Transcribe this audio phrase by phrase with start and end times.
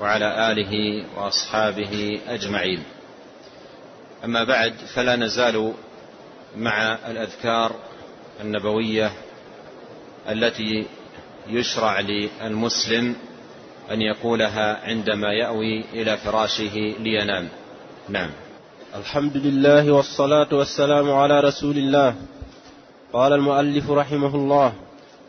[0.00, 2.82] وعلى آله وأصحابه أجمعين.
[4.24, 5.72] أما بعد فلا نزال
[6.56, 7.72] مع الأذكار
[8.40, 9.12] النبوية
[10.28, 10.86] التي
[11.48, 13.14] يشرع للمسلم
[13.90, 17.48] أن يقولها عندما يأوي إلى فراشه لينام.
[18.08, 18.30] نعم.
[18.94, 22.14] الحمد لله والصلاة والسلام على رسول الله.
[23.12, 24.72] قال المؤلف رحمه الله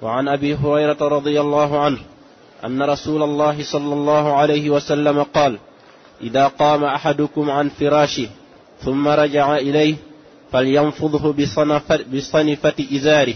[0.02, 2.00] وعن أبي هريرة رضي الله عنه
[2.66, 5.58] أن رسول الله صلى الله عليه وسلم قال
[6.22, 8.28] إذا قام أحدكم عن فراشه
[8.82, 9.96] ثم رجع إليه
[10.52, 11.34] فلينفضه
[12.14, 13.36] بصنفة إزاره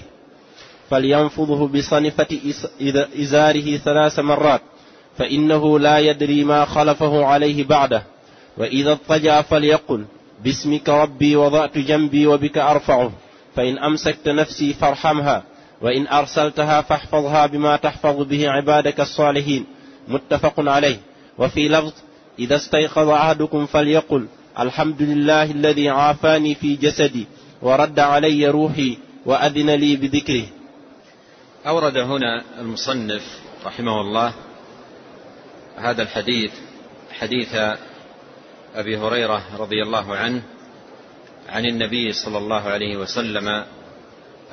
[0.89, 2.39] فلينفضه بصنفة
[3.21, 4.61] إزاره ثلاث مرات
[5.17, 8.03] فإنه لا يدري ما خلفه عليه بعده
[8.57, 10.05] وإذا اضطجع فليقل
[10.43, 13.11] باسمك ربي وضعت جنبي وبك أرفعه
[13.55, 15.43] فإن أمسكت نفسي فارحمها
[15.85, 19.65] وإن أرسلتها فاحفظها بما تحفظ به عبادك الصالحين.
[20.07, 20.97] متفق عليه.
[21.37, 21.93] وفي لفظ
[22.39, 24.27] إذا استيقظ أحدكم فليقل
[24.59, 27.27] الحمد لله الذي عافاني في جسدي
[27.61, 30.45] ورد علي روحي وأذن لي بذكره.
[31.67, 34.33] أورد هنا المصنف رحمه الله
[35.77, 36.51] هذا الحديث
[37.19, 37.55] حديث
[38.75, 40.41] أبي هريرة رضي الله عنه
[41.49, 43.65] عن النبي صلى الله عليه وسلم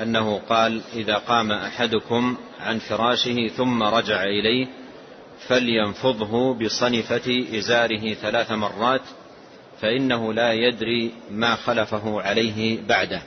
[0.01, 4.67] أنه قال إذا قام أحدكم عن فراشه ثم رجع إليه
[5.49, 9.03] فلينفضه بصنفة إزاره ثلاث مرات
[9.81, 13.23] فإنه لا يدري ما خلفه عليه بعده.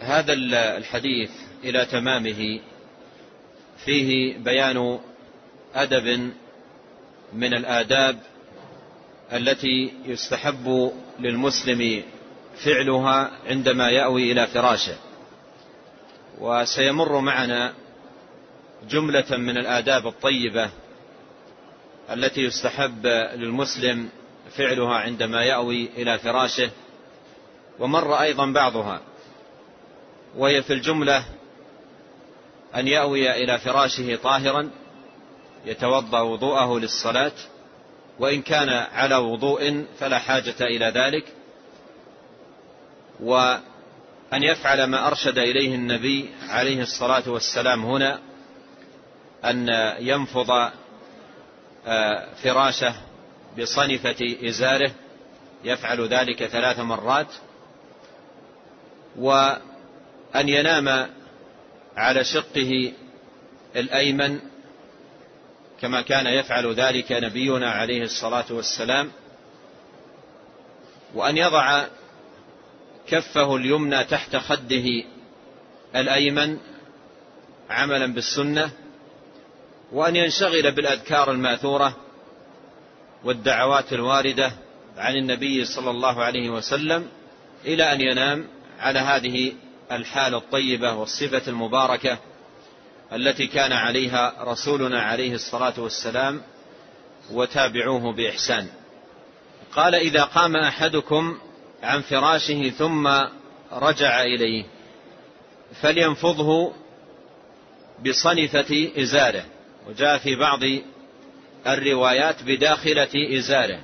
[0.00, 0.32] هذا
[0.78, 1.30] الحديث
[1.64, 2.60] إلى تمامه
[3.84, 4.98] فيه بيان
[5.74, 6.32] أدب
[7.32, 8.18] من الآداب
[9.32, 12.02] التي يستحب للمسلم
[12.56, 14.96] فعلها عندما يأوي إلى فراشه.
[16.38, 17.72] وسيمر معنا
[18.88, 20.70] جملة من الآداب الطيبة
[22.12, 24.08] التي يستحب للمسلم
[24.56, 26.70] فعلها عندما يأوي إلى فراشه
[27.78, 29.00] ومر أيضا بعضها.
[30.36, 31.24] وهي في الجملة
[32.76, 34.70] أن يأوي إلى فراشه طاهرا
[35.66, 37.32] يتوضأ وضوءه للصلاة
[38.18, 41.24] وإن كان على وضوء فلا حاجة إلى ذلك.
[43.22, 48.18] وأن يفعل ما أرشد إليه النبي عليه الصلاة والسلام هنا
[49.44, 49.68] أن
[49.98, 50.70] ينفض
[52.42, 52.94] فراشه
[53.58, 54.90] بصنفة إزاره
[55.64, 57.26] يفعل ذلك ثلاث مرات
[59.16, 61.10] وأن ينام
[61.96, 62.92] على شقه
[63.76, 64.40] الأيمن
[65.80, 69.10] كما كان يفعل ذلك نبينا عليه الصلاة والسلام
[71.14, 71.84] وأن يضع
[73.12, 74.84] كفه اليمنى تحت خده
[75.96, 76.58] الأيمن
[77.70, 78.70] عملا بالسنة
[79.92, 81.96] وأن ينشغل بالأذكار الماثورة
[83.24, 84.52] والدعوات الواردة
[84.96, 87.08] عن النبي صلى الله عليه وسلم
[87.64, 88.46] إلى أن ينام
[88.80, 89.52] على هذه
[89.92, 92.18] الحالة الطيبة والصفة المباركة
[93.12, 96.42] التي كان عليها رسولنا عليه الصلاة والسلام
[97.30, 98.66] وتابعوه بإحسان.
[99.72, 101.38] قال إذا قام أحدكم
[101.82, 103.08] عن فراشه ثم
[103.72, 104.64] رجع إليه
[105.82, 106.72] فلينفضه
[108.06, 109.44] بصنفة إزاره.
[109.88, 110.60] وجاء في بعض
[111.66, 113.80] الروايات بداخلة إزاره.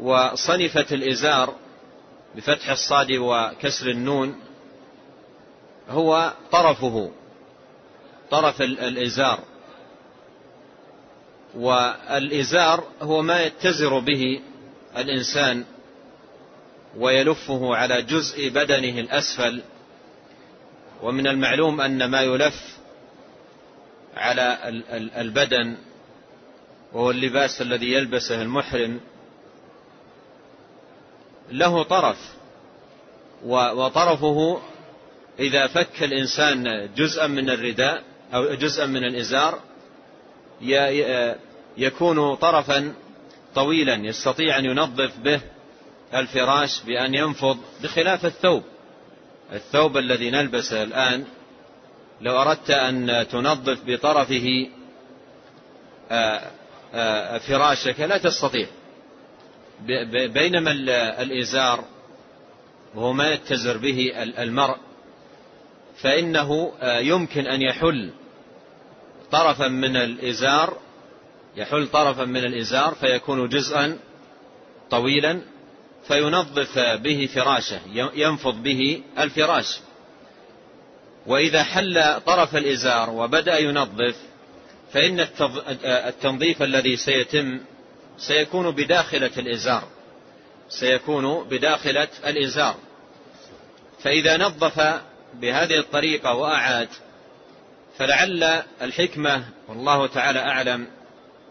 [0.00, 1.54] وصنفة الإزار
[2.34, 4.40] بفتح الصاد وكسر النون
[5.88, 7.10] هو طرفه
[8.30, 9.38] طرف الإزار.
[11.54, 14.40] والإزار هو ما يتزر به
[14.96, 15.64] الإنسان
[16.96, 19.62] ويلفه على جزء بدنه الأسفل.
[21.02, 22.76] ومن المعلوم أن ما يلف
[24.16, 24.58] على
[25.20, 25.76] البدن
[26.92, 29.00] وهو اللباس الذي يلبسه المحرم
[31.50, 32.18] له طرف
[33.44, 34.60] وطرفه
[35.38, 38.02] إذا فك الإنسان جزءا من الرداء
[38.34, 39.60] أو جزءا من الإزار
[41.76, 42.94] يكون طرفا
[43.54, 45.40] طويلا يستطيع أن ينظف به
[46.14, 48.62] الفراش بأن ينفض بخلاف الثوب.
[49.52, 51.24] الثوب الذي نلبسه الآن
[52.20, 54.68] لو أردت أن تنظف بطرفه
[57.38, 58.66] فراشك لا تستطيع.
[60.26, 60.70] بينما
[61.22, 61.84] الإزار
[62.94, 64.76] وهو ما يتزر به المرء
[65.96, 68.10] فإنه يمكن أن يحل
[69.30, 70.78] طرفا من الإزار
[71.56, 73.98] يحل طرفا من الإزار فيكون جزءا
[74.90, 75.42] طويلا
[76.08, 77.80] فينظف به فراشه
[78.14, 79.78] ينفض به الفراش.
[81.26, 84.16] وإذا حل طرف الإزار وبدأ ينظف
[84.92, 85.26] فإن
[85.84, 87.60] التنظيف الذي سيتم
[88.18, 89.88] سيكون بداخلة الإزار.
[90.68, 92.74] سيكون بداخلة الإزار.
[94.02, 95.00] فإذا نظف
[95.34, 96.88] بهذه الطريقة وأعاد
[97.98, 100.86] فلعل الحكمة والله تعالى أعلم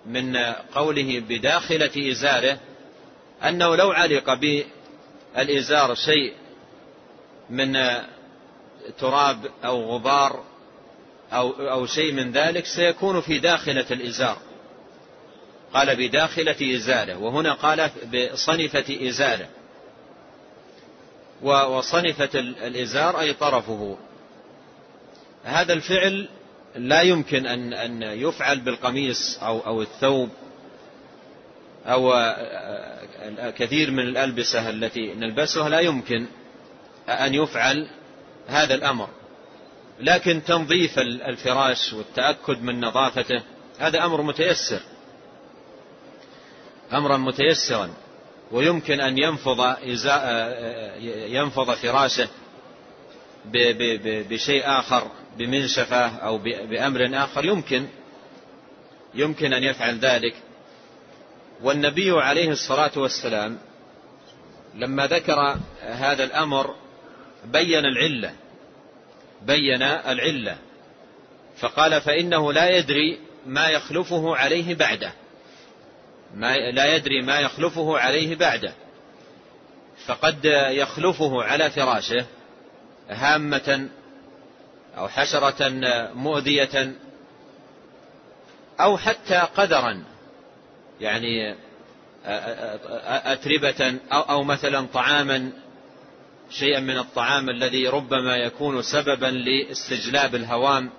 [0.05, 0.37] من
[0.75, 2.59] قوله بداخلة إزاره
[3.49, 6.33] أنه لو علق بالإزار شيء
[7.49, 7.77] من
[8.99, 10.43] تراب أو غبار
[11.33, 14.37] أو, أو شيء من ذلك سيكون في داخلة الإزار.
[15.73, 19.49] قال بداخلة إزارة وهنا قال بصنفة إزارة.
[21.41, 23.97] وصنفة الإزار أي طرفه.
[25.43, 26.27] هذا الفعل
[26.75, 30.29] لا يمكن أن أن يفعل بالقميص أو أو الثوب
[31.85, 32.33] أو
[33.57, 36.25] كثير من الألبسة التي نلبسها لا يمكن
[37.09, 37.87] أن يفعل
[38.47, 39.09] هذا الأمر.
[39.99, 43.41] لكن تنظيف الفراش والتأكد من نظافته
[43.79, 44.79] هذا أمر متيسر.
[46.93, 47.89] أمرا متيسرا.
[48.51, 49.75] ويمكن أن ينفض
[51.27, 52.27] ينفض فراشه
[54.29, 57.45] بشيء آخر بمنشفة أو بأمر آخر.
[57.45, 57.87] يمكن
[59.15, 60.35] يمكن أن يفعل ذلك.
[61.61, 63.57] والنبي عليه الصلاة والسلام
[64.75, 66.75] لما ذكر هذا الأمر
[67.45, 68.33] بين العلة
[69.41, 70.57] بين العلة
[71.57, 75.11] فقال فإنه لا يدري ما يخلفه عليه بعده
[76.35, 78.73] ما لا يدري ما يخلفه عليه بعده
[80.05, 82.25] فقد يخلفه على فراشه
[83.09, 83.89] هامة
[84.97, 85.69] أو حشرة
[86.13, 86.95] مؤذية
[88.79, 90.03] أو حتى قدرا
[91.01, 91.55] يعني
[93.05, 95.51] أتربة أو مثلا طعاما
[96.49, 100.89] شيئا من الطعام الذي ربما يكون سببا لاستجلاب الهوام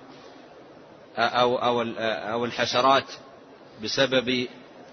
[1.18, 3.12] أو, أو, أو الحشرات
[3.82, 4.48] بسبب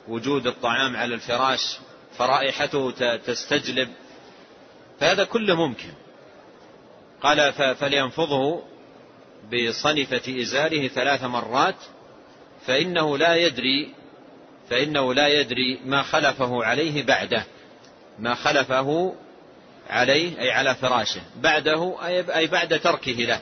[0.07, 1.77] وجود الطعام على الفراش
[2.17, 3.89] فرائحته تستجلب.
[4.99, 5.89] فهذا كله ممكن.
[7.21, 8.63] قال فلينفضه
[9.53, 11.75] بصنفة إزاره ثلاث مرات
[12.65, 13.93] فإنه لا يدري
[14.69, 17.45] فإنه لا يدري ما خلفه عليه بعده.
[18.19, 19.15] ما خلفه
[19.89, 21.21] عليه أي على فراشه.
[21.35, 21.95] بعده
[22.35, 23.39] أي بعد تركه له.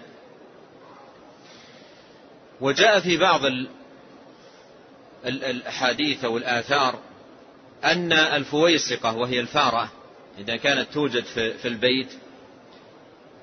[2.61, 3.41] وجاء في بعض
[5.25, 6.99] الأحاديث أو الآثار
[7.83, 9.91] أن الفويسقة وهي الفارة
[10.37, 12.07] إذا كانت توجد في البيت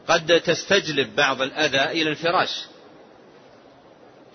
[0.09, 2.65] قد تستجلب بعض الأذى إلى الفراش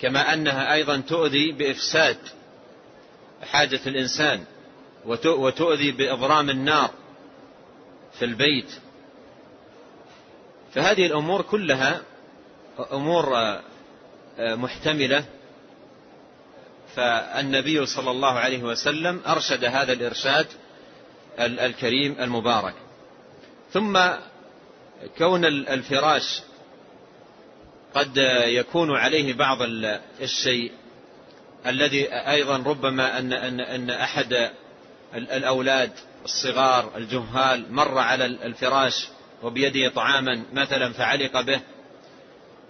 [0.01, 2.18] كما أنها أيضا تؤذي بإفساد
[3.44, 4.44] حاجة الإنسان
[5.25, 6.92] وتؤذي بإضرام النار
[8.19, 8.72] في البيت.
[10.74, 12.01] فهذه الأمور كلها
[12.92, 13.57] أمور
[14.40, 15.25] محتملة.
[16.95, 20.48] فالنبي صلى الله عليه وسلم أرشد هذا الإرشاد
[21.39, 22.74] الكريم المبارك.
[23.72, 24.00] ثم
[25.18, 26.41] كون الفراش
[27.94, 29.58] قد يكون عليه بعض
[30.22, 30.72] الشيء
[31.65, 34.50] الذي أيضا ربما أن, أن, أن أحد
[35.15, 35.91] الأولاد
[36.25, 39.08] الصغار الجهال مر على الفراش
[39.43, 41.62] وبيده طعاما مثلا فعلق به.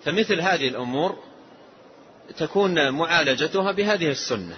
[0.05, 1.23] فمثل هذه الأمور
[2.37, 4.57] تكون معالجتها بهذه السنة.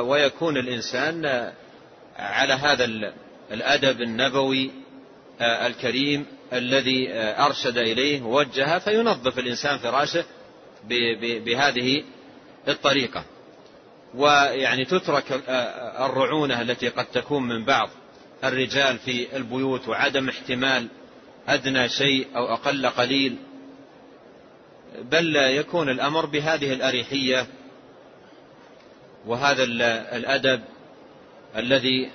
[0.00, 1.52] ويكون الإنسان
[2.16, 3.12] على هذا
[3.52, 4.70] الأدب النبوي
[5.40, 10.24] الكريم الذي أرشد إليه ووجه فينظف الإنسان فراشه
[11.44, 12.04] بهذه
[12.68, 13.24] الطريقة.
[14.14, 15.42] ويعني تترك
[16.00, 17.88] الرعونة التي قد تكون من بعض
[18.44, 20.88] الرجال في البيوت وعدم احتمال
[21.48, 23.36] أدنى شيء أو أقل قليل.
[25.02, 27.46] بل يكون الأمر بهذه الأريحية
[29.26, 29.64] وهذا
[30.16, 30.60] الأدب
[31.56, 32.10] الذي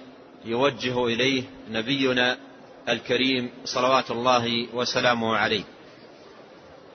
[0.45, 2.37] يوجه إليه نبينا
[2.89, 5.63] الكريم صلوات الله وسلامه عليه.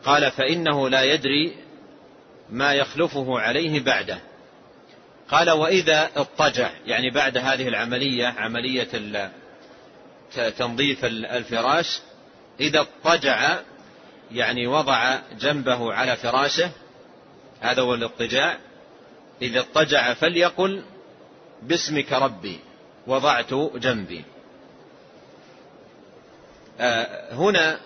[0.04, 1.54] قال فإنه لا يدري
[2.50, 4.18] ما يخلفه عليه بعده.
[5.28, 8.88] قال وإذا اضطجع يعني بعد هذه العملية عملية
[10.58, 12.00] تنظيف الفراش
[12.60, 13.58] إذا اضطجع
[14.32, 16.70] يعني وضع جنبه على فراشه
[17.60, 18.58] هذا هو الاضطجاع
[19.42, 20.82] إذا اضطجع فليقل
[21.62, 22.58] باسمك ربي
[23.06, 24.24] وضعت جنبي.
[26.80, 27.80] آه، هنا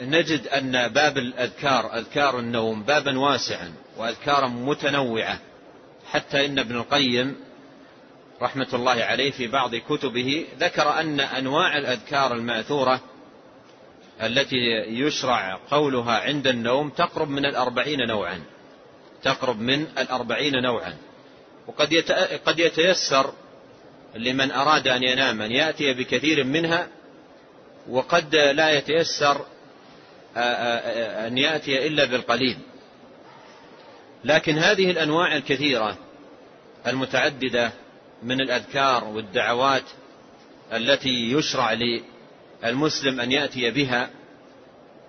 [0.00, 5.38] نجد أن باب الأذكار أذكار النوم بابا واسعا وأذكارا متنوعة.
[6.10, 7.36] حتى إن ابن القيم
[8.42, 13.00] رحمة الله عليه في بعض كتبه ذكر أن أنواع الأذكار المأثورة
[14.22, 18.40] التي يشرع قولها عند النوم تقرب من الأربعين نوعا
[19.22, 20.96] تقرب من الأربعين نوعا.
[21.66, 21.94] وقد
[22.46, 23.32] قد يتيسر
[24.14, 26.88] لمن أراد أن ينام أن يأتي بكثير منها
[27.88, 29.46] وقد لا يتيسر
[30.36, 32.58] أن يأتي إلا بالقليل.
[34.24, 35.98] لكن هذه الأنواع الكثيرة
[36.86, 37.72] المتعددة
[38.22, 39.84] من الأذكار والدعوات
[40.72, 41.76] التي يشرع
[42.64, 44.10] للمسلم أن يأتي بها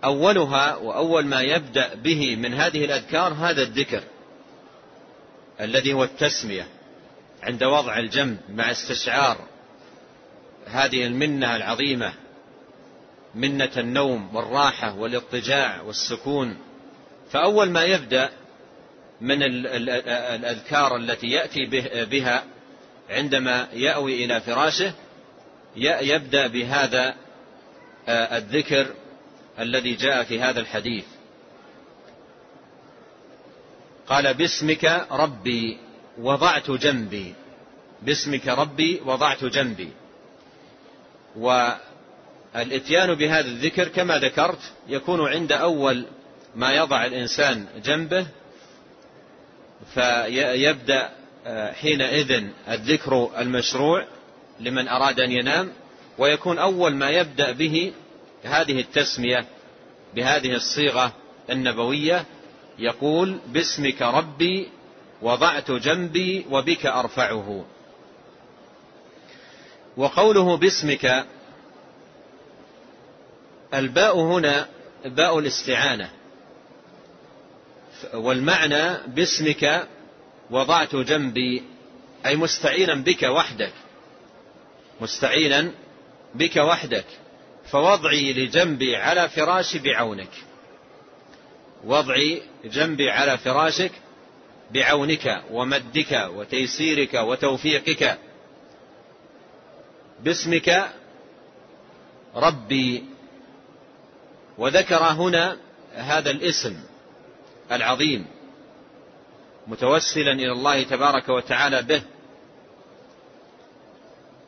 [0.03, 4.03] أولها وأول ما يبدأ به من هذه الأذكار هذا الذكر
[5.61, 6.67] الذي هو التسمية
[7.43, 9.37] عند وضع الجنب مع استشعار
[10.65, 12.13] هذه المنة العظيمة
[13.37, 16.57] منة النوم والراحة والاضطجاع والسكون.
[17.31, 18.29] فأول ما يبدأ
[19.21, 21.65] من الأذكار التي يأتي
[22.05, 22.43] بها
[23.09, 24.93] عندما يأوي إلى فراشه
[25.75, 27.15] يبدأ بهذا
[28.09, 28.87] الذكر
[29.59, 31.05] الذي جاء في هذا الحديث.
[34.07, 35.77] قال باسمك ربي
[36.17, 37.33] وضعت جنبي.
[38.01, 39.89] باسمك ربي وضعت جنبي.
[42.55, 46.05] والاتيان بهذا الذكر كما ذكرت يكون عند أول
[46.55, 48.27] ما يضع الإنسان جنبه
[49.93, 51.09] فيبدأ
[51.81, 54.05] حينئذ الذكر المشروع
[54.59, 55.71] لمن أراد أن ينام
[56.17, 57.93] ويكون أول ما يبدأ به
[58.43, 59.45] هذه التسمية
[60.15, 61.13] بهذه الصيغة
[61.49, 62.25] النبوية
[62.79, 64.69] يقول باسمك ربي
[65.21, 67.65] وضعت جنبي وبك أرفعه
[69.97, 71.25] وقوله باسمك
[73.73, 74.67] الباء هنا
[75.05, 76.09] باء الاستعانة.
[78.13, 79.87] والمعنى باسمك
[80.51, 81.63] وضعت جنبي
[82.25, 83.73] أي مستعينا بك وحدك.
[85.01, 85.71] مستعينا
[86.35, 87.05] بك وحدك.
[87.71, 90.31] فوضعي لجنبي على فراشي بعونك.
[91.83, 93.91] وضعي جنبي على فراشك
[94.71, 98.17] بعونك ومدك وتيسيرك وتوفيقك.
[100.19, 100.91] باسمك
[102.35, 103.03] ربي
[104.57, 105.57] وذكر هنا
[105.93, 106.75] هذا الاسم
[107.71, 108.25] العظيم
[109.67, 112.01] متوسلا إلى الله تبارك وتعالى به.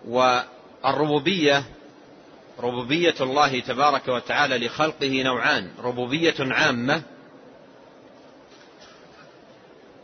[0.08, 1.64] والربوبية
[2.60, 7.02] ربوبية الله تبارك وتعالى لخلقه نوعان ربوبية عامة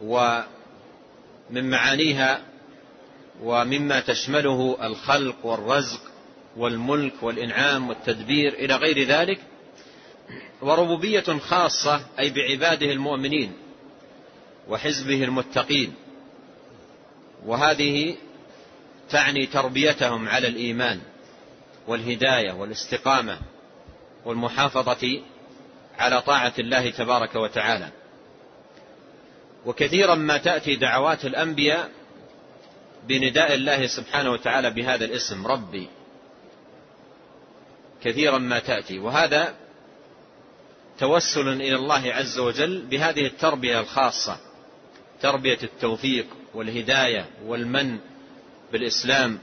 [0.01, 2.41] ومن معانيها
[3.43, 6.01] ومما تشمله الخلق والرزق
[6.57, 9.39] والملك والإنعام والتدبير إلى غير ذلك.
[10.65, 13.53] وربوبية خاصة أي بعباده المؤمنين
[14.67, 15.93] وحزبه المتقين.
[17.45, 18.15] وهذه
[19.09, 21.01] تعني تربيتهم على الإيمان
[21.87, 23.39] والهداية والاستقامة
[24.25, 25.21] والمحافظة
[25.97, 27.89] على طاعة الله تبارك وتعالى.
[29.65, 31.91] وكثيرا ما تأتي دعوات الأنبياء
[33.07, 35.87] بنداء الله سبحانه وتعالى بهذا الاسم ربي.
[38.03, 38.99] كثيرا ما تأتي.
[38.99, 39.64] وهذا
[40.99, 44.37] توسل إلى الله عز وجل بهذه التربية الخاصة.
[45.21, 47.99] تربية التوفيق والهداية والمن
[48.71, 49.39] بالإسلام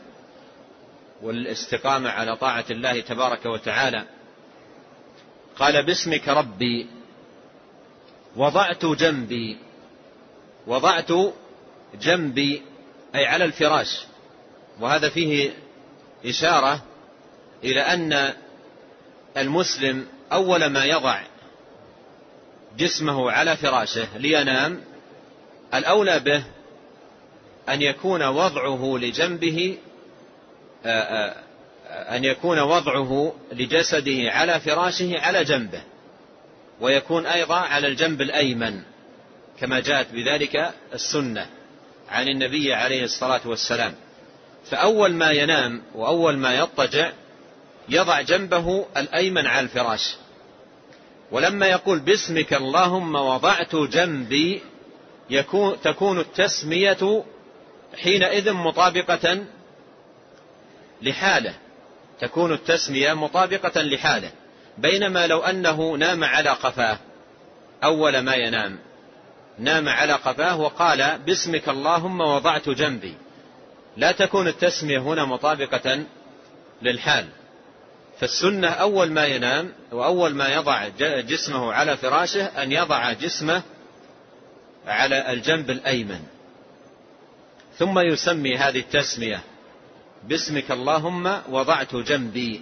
[1.22, 4.04] والاستقامة على طاعة الله تبارك وتعالى.
[5.56, 6.86] قال باسمك ربي
[8.36, 9.58] وضعت جنبي
[10.66, 11.12] وضعت
[12.00, 12.62] جنبي
[13.14, 14.04] أي على الفراش.
[14.80, 15.52] وهذا فيه
[16.24, 16.82] إشارة
[17.64, 18.34] إلى أن
[19.36, 21.22] المسلم أول ما يضع
[22.78, 24.80] جسمه على فراشه لينام
[25.74, 26.44] الأولى به
[27.68, 29.78] أن يكون وضعه لجنبه
[31.86, 35.82] أن يكون وضعه لجسده على فراشه على جنبه
[36.80, 38.82] ويكون أيضا على الجنب الأيمن
[39.60, 41.46] كما جاءت بذلك السنة
[42.08, 43.94] عن النبي عليه الصلاة والسلام.
[44.70, 47.12] فأول ما ينام وأول ما يضطجع
[47.88, 50.16] يضع جنبه الأيمن على الفراش.
[51.32, 54.62] ولما يقول باسمك اللهم وضعت جنبي
[55.30, 57.24] يكون تكون التسمية
[58.02, 59.44] حينئذ مطابقة
[61.02, 61.54] لحالة.
[62.20, 64.30] تكون التسمية مطابقة لحالة.
[64.78, 66.98] بينما لو أنه نام على قفاه
[67.84, 68.78] أول ما ينام
[69.58, 73.14] نام على قفاه وقال باسمك اللهم وضعت جنبي.
[73.96, 76.04] لا تكون التسمية هنا مطابقة
[76.82, 77.28] للحال.
[78.20, 80.88] فالسنة أول ما ينام وأول ما يضع
[81.20, 83.62] جسمه على فراشه أن يضع جسمه
[84.86, 86.20] على الجنب الأيمن.
[87.78, 89.40] ثم يسمي هذه التسمية.
[90.24, 92.60] باسمك اللهم وضعت جنبي.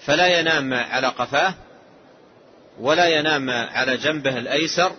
[0.00, 1.54] فلا ينام على قفاه
[2.80, 4.92] ولا ينام على جنبه الأيسر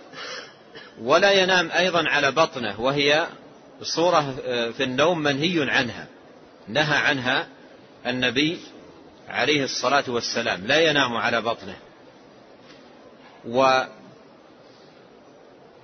[1.02, 3.26] ولا ينام أيضا على بطنه وهي
[3.82, 4.34] صورة
[4.76, 6.06] في النوم منهي عنها
[6.68, 7.46] نهى عنها
[8.06, 8.58] النبي
[9.28, 11.76] عليه الصلاة والسلام لا ينام على بطنه.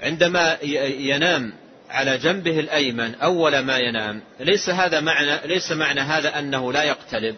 [0.03, 0.59] وعندما
[0.99, 1.53] ينام
[1.91, 7.37] على جنبه الأيمن أول ما ينام ليس هذا معنى ليس معنى هذا أنه لا يقتلب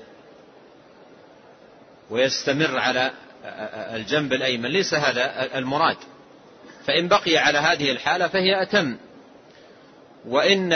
[2.11, 3.11] ويستمر على
[3.95, 5.97] الجنب الأيمن ليس هذا المراد.
[6.87, 8.97] فإن بقي على هذه الحالة فهي أتم.
[10.27, 10.73] وإن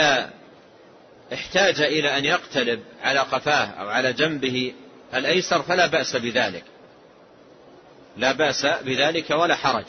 [1.33, 4.73] احتاج إلى أن يقتلب على قفاه أو على جنبه
[5.13, 6.63] الأيسر فلا بأس بذلك.
[8.17, 9.85] لا بأس بذلك ولا حرج.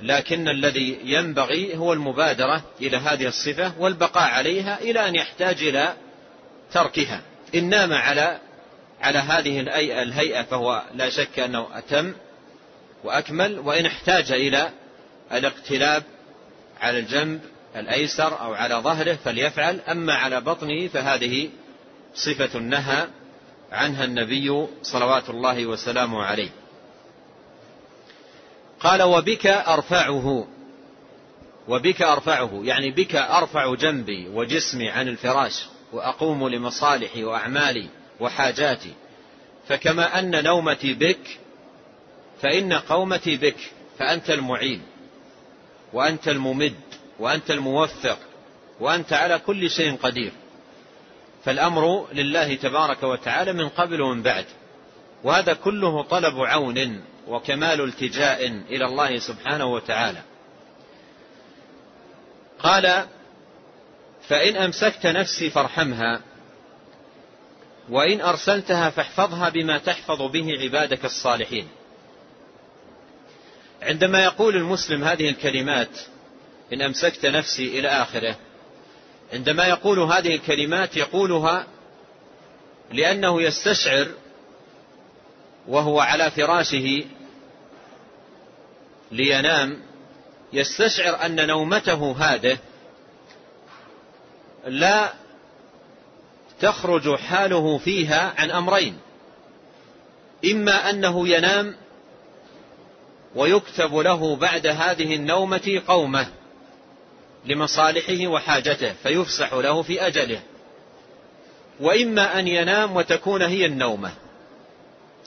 [0.00, 5.94] لكن الذي ينبغي هو المبادرة إلى هذه الصفة والبقاء عليها إلى أن يحتاج إلى
[6.72, 7.22] تركها.
[7.54, 8.40] إن نام على
[9.00, 9.60] على هذه
[10.02, 12.14] الهيئة فهو لا شك أنه أتم
[13.04, 14.70] وأكمل وإن احتاج إلى
[15.32, 16.02] الاقتلاب
[16.80, 17.40] على الجنب
[17.76, 21.50] الأيسر أو على ظهره فليفعل أما على بطنه فهذه
[22.14, 23.08] صفة نهى
[23.72, 26.50] عنها النبي صلوات الله وسلامه عليه.
[28.80, 30.46] قال وبك أرفعه
[31.68, 37.88] وبك أرفعه يعني بك أرفع جنبي وجسمي عن الفراش وأقوم لمصالحي وأعمالي
[38.20, 38.92] وحاجاتي
[39.68, 41.38] فكما أن نومتي بك
[42.42, 43.56] فإن قومتي بك
[43.98, 44.82] فأنت المعين
[45.92, 46.74] وأنت الممد
[47.18, 48.18] وأنت الموفق
[48.80, 50.32] وأنت على كل شيء قدير.
[51.44, 54.44] فالأمر لله تبارك وتعالى من قبل ومن بعد.
[55.24, 60.22] وهذا كله طلب عون وكمال التجاء إلى الله سبحانه وتعالى.
[62.58, 63.06] قال
[64.28, 66.20] فإن أمسكت نفسي فارحمها
[67.88, 71.68] وإن أرسلتها فاحفظها بما تحفظ به عبادك الصالحين.
[73.82, 75.98] عندما يقول المسلم هذه الكلمات
[76.72, 78.36] إن أمسكت نفسي إلى آخره.
[79.32, 81.66] عندما يقول هذه الكلمات يقولها
[82.92, 84.08] لأنه يستشعر
[85.68, 87.04] وهو على فراشه
[89.12, 89.82] لينام
[90.52, 92.58] يستشعر أن نومته هذه
[94.66, 95.12] لا
[96.60, 98.98] تخرج حاله فيها عن أمرين.
[100.44, 101.76] إما أنه ينام
[103.34, 106.26] ويكتب له بعد هذه النومة قومه.
[107.46, 110.40] لمصالحه وحاجته فيفسح له في أجله.
[111.80, 114.12] وإما أن ينام وتكون هي النومة.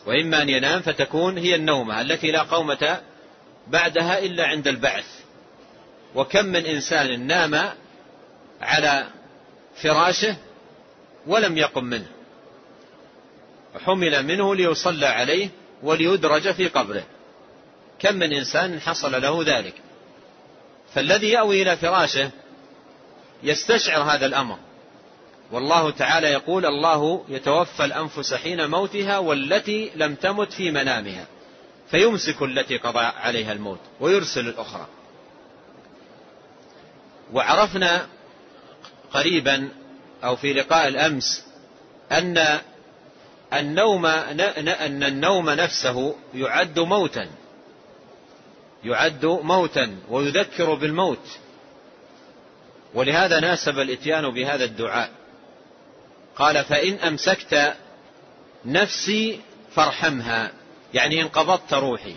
[0.05, 3.01] وإما أن ينام فتكون هي النومة التي لا قومة
[3.67, 5.05] بعدها إلا عند البعث.
[6.15, 7.73] وكم من إنسان نام
[8.61, 9.07] على
[9.75, 10.35] فراشه
[11.27, 12.07] ولم يقم منه.
[13.85, 15.49] حمل منه ليصلى عليه
[15.83, 17.03] وليدرج في قبره.
[17.99, 19.73] كم من إنسان حصل له ذلك؟
[20.93, 22.31] فالذي يأوي إلى فراشه
[23.43, 24.57] يستشعر هذا الأمر.
[25.51, 31.25] والله تعالى يقول الله يتوفى الأنفس حين موتها والتي لم تمت في منامها
[31.91, 34.87] فيمسك التي قضى عليها الموت ويرسل الأخرى.
[37.33, 38.07] وعرفنا
[39.13, 39.69] قريبا
[40.23, 41.45] أو في لقاء الأمس
[42.11, 42.59] أن
[43.53, 47.29] النوم أن النوم نفسه يعد موتا.
[48.83, 51.27] يعد موتا ويذكر بالموت.
[52.93, 55.11] ولهذا ناسب الإتيان بهذا الدعاء.
[56.35, 57.73] قال فإن أمسكت
[58.65, 59.39] نفسي
[59.75, 60.51] فارحمها.
[60.93, 62.15] يعني إن قبضت روحي.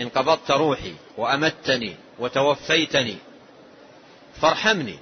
[0.00, 3.16] إن قبضت روحي وأمتني وتوفيتني
[4.40, 4.98] فارحمني.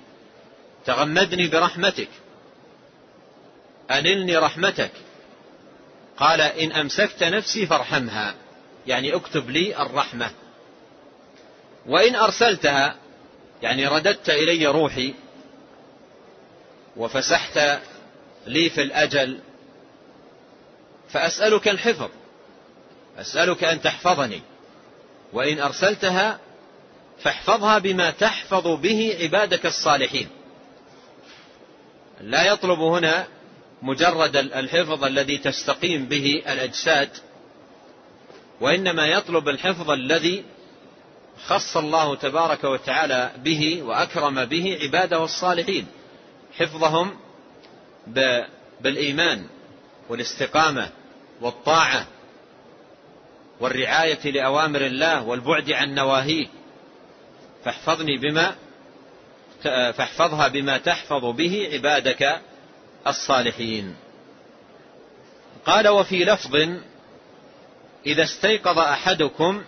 [0.87, 2.09] تغمدني برحمتك.
[3.91, 4.93] أنلني رحمتك.
[6.17, 8.35] قال إن أمسكت نفسي فارحمها.
[8.87, 10.31] يعني اكتب لي الرحمة.
[11.87, 12.97] وإن أرسلتها
[13.63, 15.15] يعني رددت إلي روحي
[16.97, 17.81] وفسحت
[18.47, 19.39] لي في الأجل
[21.09, 22.11] فأسألك الحفظ
[23.19, 24.43] أسألك أن تحفظني.
[25.33, 26.39] وإن أرسلتها
[27.19, 30.29] فاحفظها بما تحفظ به عبادك الصالحين.
[32.21, 33.27] لا يطلب هنا
[33.83, 37.11] مجرد الحفظ الذي تستقيم به الأجساد
[38.63, 40.45] وإنما يطلب الحفظ الذي
[41.47, 45.87] خص الله تبارك وتعالى به وأكرم به عباده الصالحين.
[46.59, 47.17] حفظهم
[48.81, 49.47] بالإيمان
[50.09, 50.91] والاستقامة
[51.41, 52.07] والطاعة
[53.61, 56.47] والرعاية لأوامر الله والبعد عن نواهيه.
[57.65, 58.55] فاحفظني بما
[59.93, 62.41] فاحفظها بما تحفظ به عبادك
[63.07, 63.95] الصالحين.
[65.67, 66.57] قال وفي لفظ
[68.07, 69.63] إذا استيقظ أحدكم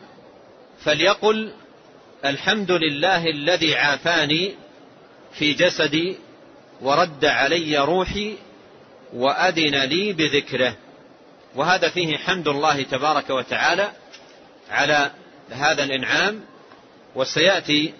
[0.84, 1.52] فليقل
[2.24, 4.54] الحمد لله الذي عافاني
[5.32, 6.16] في جسدي
[6.80, 8.36] ورد علي روحي
[9.12, 10.76] وأذن لي بذكره.
[11.54, 13.92] وهذا فيه حمد الله تبارك وتعالى
[14.70, 15.10] على
[15.50, 16.40] هذا الإنعام.
[17.14, 17.94] وسيأتي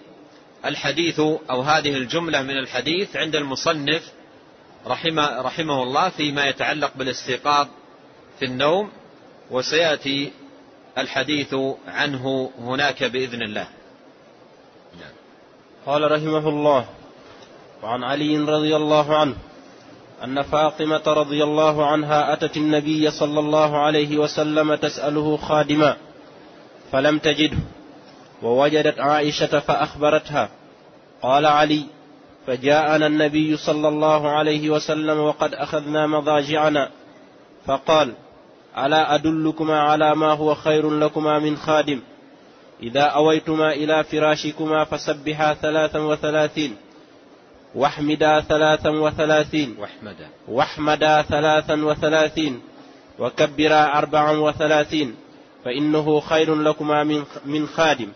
[0.65, 4.11] الحديث أو هذه الجملة من الحديث عند المصنف
[4.87, 7.67] رحمه, رحمه الله فيما يتعلق بالاستيقاظ
[8.39, 8.91] في النوم.
[9.51, 10.31] وسيأتي
[10.97, 11.55] الحديث
[11.87, 13.67] عنه هناك بإذن الله.
[15.85, 16.85] قال رحمه الله
[17.83, 19.35] وعن علي رضي الله عنه
[20.23, 25.97] أن فاطمة رضي الله عنها أتت النبي صلى الله عليه وسلم تسأله خادما
[26.91, 27.57] فلم تجده
[28.43, 30.49] ووجدت عائشة فأخبرتها.
[31.21, 31.83] قال علي
[32.47, 36.89] فجاءنا النبي صلى الله عليه وسلم وقد أخذنا مضاجعنا.
[37.65, 38.13] فقال
[38.77, 41.99] ألا أدلكما على ما هو خير لكما من خادم؟
[42.83, 46.75] إذا أويتما إلى فراشكما فسبحا ثلاثا وثلاثين
[47.75, 50.27] واحمدا ثلاثا وثلاثين واحمدا.
[50.47, 52.61] واحمدا ثلاثا وثلاثين
[53.19, 55.15] وكبرا أربعا وثلاثين
[55.65, 57.03] فإنه خير لكما
[57.45, 58.07] من خادم.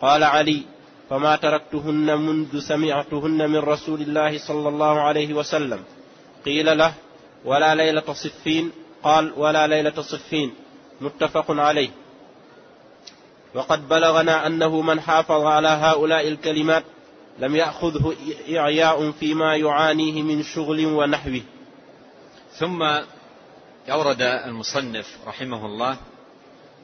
[0.00, 0.62] قال علي
[1.10, 5.80] فما تركتهن منذ سمعتهن من رسول الله صلى الله عليه وسلم؟
[6.44, 6.92] قيل له
[7.44, 10.54] ولا ليلة صفين قال ولا ليلة صفين
[11.00, 11.90] متفق عليه.
[13.54, 16.84] وقد بلغنا أنه من حافظ على هؤلاء الكلمات
[17.38, 18.14] لم يأخذه
[18.56, 21.42] إعياء فيما يعانيه من شغل ونحوه.
[22.58, 22.82] ثم
[23.90, 25.96] أورد المصنف رحمه الله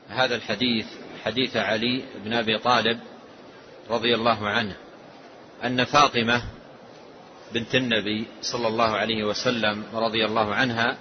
[0.08, 0.86] هذا الحديث
[1.24, 3.00] حديث علي بن أبي طالب
[3.90, 4.76] رضي الله عنه
[5.64, 6.42] أن فاطمة
[7.54, 10.96] بنت النبي صلى الله عليه وسلم رضي الله عنها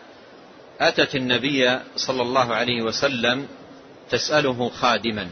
[0.80, 3.48] أتت النبي صلى الله عليه وسلم
[4.10, 5.30] تسأله خادما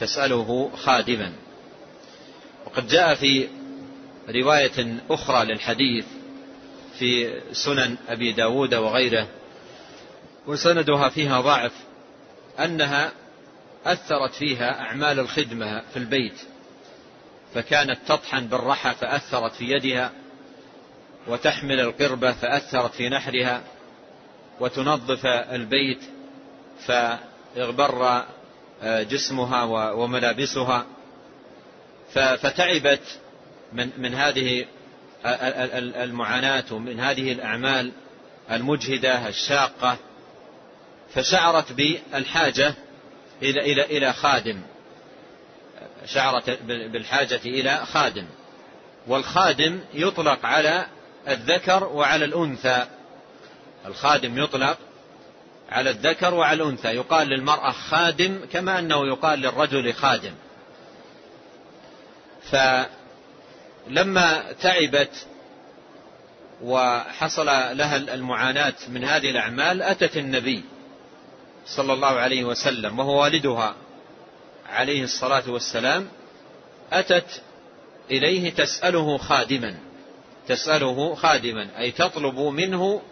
[0.00, 1.32] تسأله خادما.
[2.66, 3.48] وقد جاء في
[4.28, 6.04] رواية أخرى للحديث
[6.98, 9.28] في سنن أبي داود وغيره
[10.46, 11.72] وسندها فيها ضعف
[12.58, 13.12] أنها
[13.86, 16.40] أثرت فيها أعمال الخدمة في البيت
[17.54, 20.12] فكانت تطحن بالرحى فأثرت في يدها
[21.26, 23.62] وتحمل القربة فأثرت في نحرها
[24.62, 26.00] وتنظف البيت
[26.86, 28.24] فاغبر
[28.84, 30.86] جسمها وملابسها.
[32.14, 33.20] فتعبت
[33.72, 34.66] من من هذه
[36.04, 37.92] المعاناة ومن هذه الأعمال
[38.50, 39.96] المجهدة الشاقة.
[41.14, 42.74] فشعرت بالحاجة
[43.42, 44.60] إلى إلى إلى خادم.
[46.06, 48.26] شعرت بالحاجة إلى خادم.
[49.06, 50.86] والخادم يطلق على
[51.28, 52.86] الذكر وعلى الأنثى.
[53.86, 54.78] الخادم يطلق
[55.70, 56.88] على الذكر وعلى الأنثى.
[56.88, 60.34] يقال للمرأة خادم كما أنه يقال للرجل خادم.
[63.86, 65.26] فلما تعبت
[66.62, 70.64] وحصل لها المعاناة من هذه الأعمال أتت النبي
[71.66, 73.74] صلى الله عليه وسلم وهو والدها
[74.68, 76.08] عليه الصلاة والسلام
[76.92, 77.42] أتت
[78.10, 79.74] إليه تسأله خادما.
[80.48, 83.02] تسأله خادما أي تطلب منه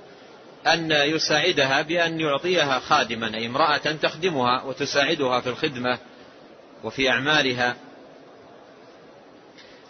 [0.67, 5.99] أن يساعدها بأن يعطيها خادما أي امرأة تخدمها وتساعدها في الخدمة
[6.85, 7.77] وفي أعمالها.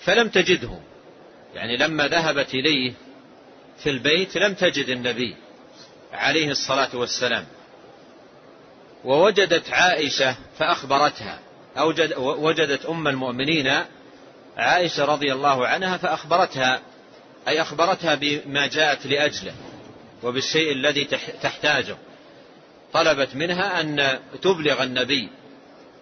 [0.01, 0.79] فلم تجده.
[1.55, 2.93] يعني لما ذهبت إليه
[3.83, 5.37] في البيت لم تجد النبي
[6.13, 7.47] عليه الصلاة والسلام.
[9.05, 11.39] ووجدت عائشة فأخبرتها.
[11.79, 13.85] أوجد وجدت أم المؤمنين
[14.57, 16.81] عائشة رضي الله عنها فأخبرتها
[17.49, 19.53] أي أخبرتها بما جاءت لأجله.
[20.23, 21.05] وبالشيء الذي
[21.43, 21.97] تحتاجه.
[22.93, 25.29] طلبت منها أن تبلغ النبي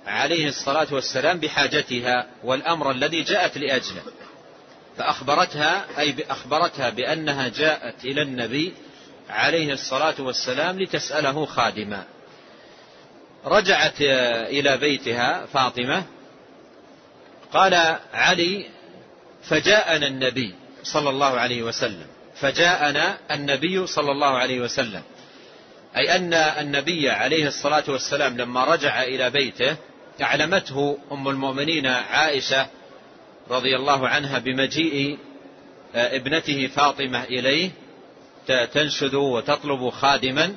[0.07, 4.02] عليه الصلاة والسلام بحاجتها والأمر الذي جاءت لأجله.
[4.96, 8.72] فأخبرتها أي أخبرتها بأنها جاءت إلى النبي
[9.31, 12.04] عليه الصلاة والسلام لتسأله خادما.
[13.44, 14.00] رجعت
[14.50, 16.04] إلى بيتها فاطمة.
[17.52, 18.66] قال علي
[19.42, 22.07] فجاءنا النبي صلى الله عليه وسلم.
[22.40, 25.03] فجاءنا النبي صلى الله عليه وسلم.
[25.96, 29.77] أي أن النبي عليه الصلاة والسلام لما رجع إلى بيته
[30.22, 32.66] أعلمته أم المؤمنين عائشة
[33.51, 35.18] رضي الله عنها بمجيء
[35.94, 37.70] آه، ابنته فاطمة إليه
[38.72, 40.55] تنشد وتطلب خادما.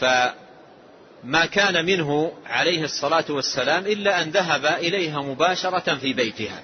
[0.00, 6.62] فما كان منه عليه الصلاة والسلام إلا أن ذهب إليها مباشرة في بيتها.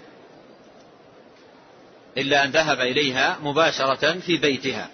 [2.18, 4.88] إلا أن ذهب إليها مباشرة في بيتها.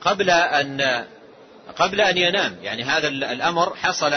[0.00, 1.04] قبل أن
[1.76, 4.10] قبل أن ينام يعني هذا الأمر حصل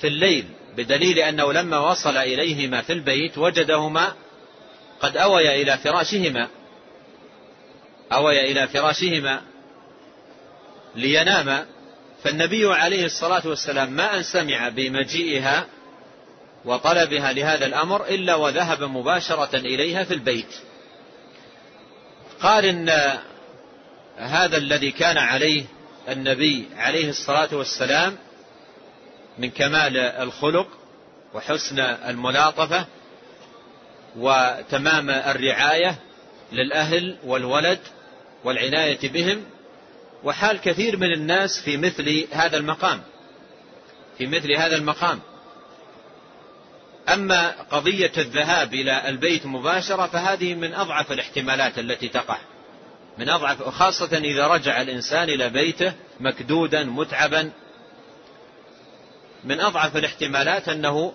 [0.00, 0.44] في الليل
[0.76, 4.12] بدليل أنه لما وصل إليهما في البيت وجدهما
[5.00, 6.48] قد أويا إلى فراشهما.
[8.12, 9.40] أويا إلى فراشهما
[10.94, 11.66] ليناما.
[12.24, 15.66] فالنبي عليه الصلاة والسلام ما أن سمع بمجيئها
[16.64, 20.54] وطلبها لهذا الأمر إلا وذهب مباشرة إليها في البيت.
[22.42, 23.18] قال إن
[24.16, 25.64] هذا الذي كان عليه
[26.08, 28.16] النبي عليه الصلاة والسلام
[29.38, 30.68] من كمال الخلق
[31.34, 32.86] وحسن الملاطفة
[34.16, 35.98] وتمام الرعاية
[36.52, 37.78] للأهل والولد
[38.44, 39.44] والعناية بهم
[40.24, 43.02] وحال كثير من الناس في مثل هذا المقام
[44.18, 45.20] في مثل هذا المقام.
[47.08, 52.38] أما قضية الذهاب إلى البيت مباشرة فهذه من أضعف الاحتمالات التي تقع.
[53.18, 57.50] من أضعف خاصة إذا رجع الإنسان إلى بيته مكدودا متعبا.
[59.44, 61.12] من أضعف الاحتمالات أنه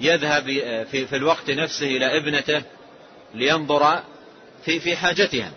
[0.00, 0.44] يذهب
[0.90, 2.62] في, في الوقت نفسه إلى ابنته
[3.34, 4.02] لينظر
[4.64, 5.52] في في حاجتها.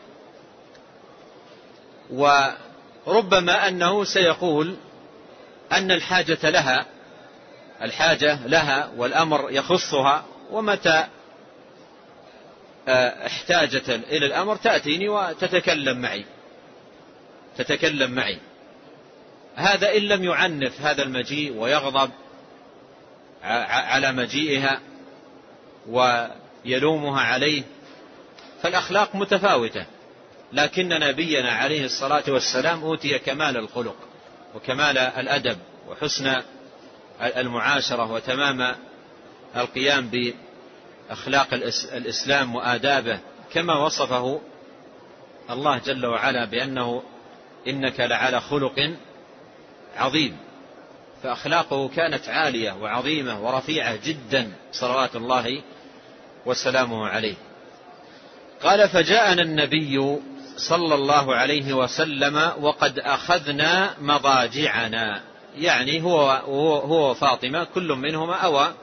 [2.10, 4.76] وربما أنه سيقول
[5.72, 6.86] أن الحاجة لها
[7.82, 11.08] الحاجة لها والأمر يخصها ومتى
[12.88, 16.26] آه، احتاجت إلى الأمر تأتيني وتتكلم معي.
[17.58, 18.38] تتكلم معي.
[19.56, 22.12] هذا إن لم يعنف هذا المجيء ويغضب
[23.44, 24.80] على مجيئها
[25.90, 27.63] ويلومها عليه
[28.62, 29.86] فالأخلاق متفاوتة.
[30.54, 33.96] لكن نبينا عليه الصلاة والسلام أوتي كمال الخلق
[34.56, 35.58] وكمال الأدب
[35.90, 36.42] وحسن
[37.22, 38.76] المعاشرة وتمام
[39.56, 40.10] القيام
[41.10, 41.54] بأخلاق
[41.94, 43.20] الإسلام وآدابه
[43.54, 44.42] كما وصفه
[45.50, 47.04] الله جل وعلا بأنه
[47.68, 48.92] إنك لعلى خلق
[49.98, 50.38] عظيم.
[51.24, 55.62] فأخلاقه كانت عالية وعظيمة ورفيعة جدا صلوات الله
[56.46, 57.36] وسلامه عليه.
[58.64, 60.20] قال فجاءنا النبي
[60.58, 65.22] صلى الله عليه وسلم وقد أخذنا مضاجعنا.
[65.56, 68.74] يعني هو هو وفاطمة كل منهما أوى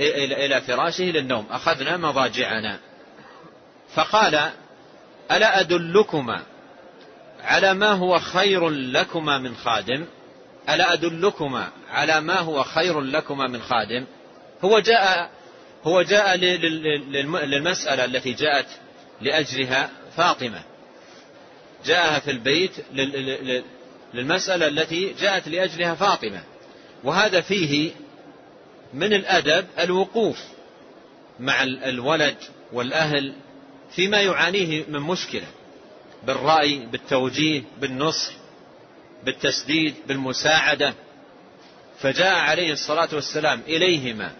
[0.00, 2.78] إلى فراشه للنوم أخذنا مضاجعنا.
[3.94, 4.50] فقال
[5.30, 6.42] ألا أدلكما
[7.42, 10.06] على ما هو خير لكما من خادم؟
[10.68, 14.06] ألا أدلكما على ما هو خير لكما من خادم؟
[14.64, 15.30] هو جاء
[15.84, 18.66] هو جاء للمسألة التي جاءت
[19.20, 20.62] لأجلها فاطمة.
[21.84, 22.72] جاءها في البيت
[24.14, 26.42] للمسألة التي جاءت لأجلها فاطمة.
[27.04, 27.90] وهذا فيه
[28.94, 30.38] من الأدب الوقوف
[31.40, 32.36] مع الولد
[32.72, 33.32] والأهل
[33.90, 35.46] فيما يعانيه من مشكلة
[36.26, 38.32] بالرأي بالتوجيه بالنصح
[39.24, 40.94] بالتسديد بالمساعدة.
[41.98, 44.32] فجاء عليه الصلاة والسلام إليهما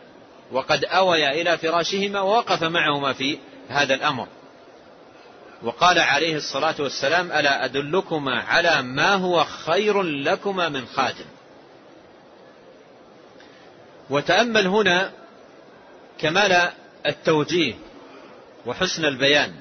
[0.52, 4.28] وقد أويا إلى فراشهما ووقف معهما في هذا الأمر.
[5.64, 11.24] وقال عليه الصلاة والسلام ألا أدلكما على ما هو خير لكما من خادم؟
[14.10, 15.12] وتأمل هنا
[16.18, 16.70] كمال
[17.06, 17.74] التوجيه
[18.66, 19.54] وحسن البيان.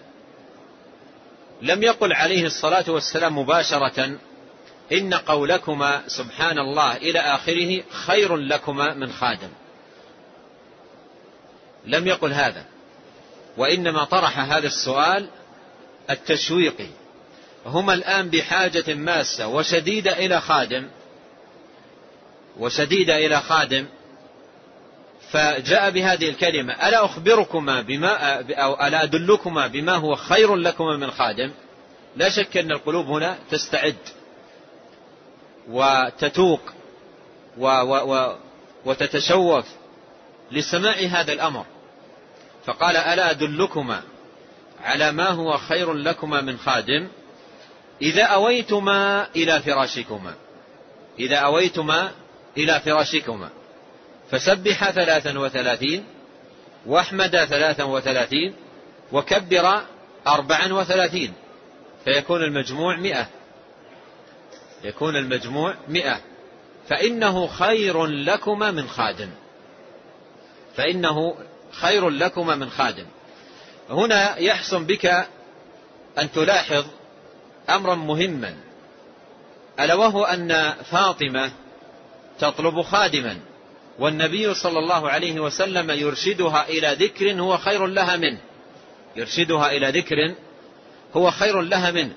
[1.62, 4.18] لم يقل عليه الصلاة والسلام مباشرة
[4.92, 9.50] إن قولكما سبحان الله إلى آخره خير لكما من خادم.
[11.86, 12.66] لم يقل هذا.
[13.58, 15.30] وإنما طرح هذا السؤال
[16.10, 16.88] التشويقي
[17.66, 20.88] هما الآن بحاجة ماسة وشديدة إلى خادم
[22.60, 23.86] وشديدة إلى خادم
[25.32, 31.52] فجاء بهذه الكلمة ألا أخبركما بما أو ألا أدلكما بما هو خير لكما من خادم؟
[32.16, 33.96] لا شك أن القلوب هنا تستعد
[35.70, 36.62] وتتوق
[37.58, 38.36] و و و
[38.86, 39.66] وتتشوف
[40.52, 41.66] لسماع هذا الأمر.
[42.66, 44.02] فقال ألا أدلكما
[44.84, 47.08] على ما هو خير لكما من خادم
[48.02, 50.34] إذا أويتما إلى فراشكما.
[51.20, 52.12] إذا أويتما
[52.58, 53.50] إلى فراشكما.
[54.32, 56.06] فسبح ثلاثا وثلاثين
[56.86, 58.56] واحمد ثلاثا وثلاثين
[59.12, 59.82] وكبر
[60.28, 61.34] أربعا وثلاثين.
[62.06, 63.28] فيكون المجموع مئة.
[64.84, 66.22] يكون المجموع مئة.
[66.90, 69.30] فإنه خير لكما من خادم.
[70.76, 71.36] فإنه
[71.72, 73.06] خير لكما من خادم.
[73.90, 75.06] هنا يحسن بك
[76.18, 76.86] أن تلاحظ
[77.70, 78.56] أمرا مهما
[79.80, 81.52] ألا وهو أن فاطمة
[82.40, 83.38] تطلب خادما
[84.00, 88.40] والنبي صلى الله عليه وسلم يرشدها إلى ذكر هو خير لها منه.
[89.16, 90.36] يرشدها إلى ذكر
[91.16, 92.14] هو خير لها منه.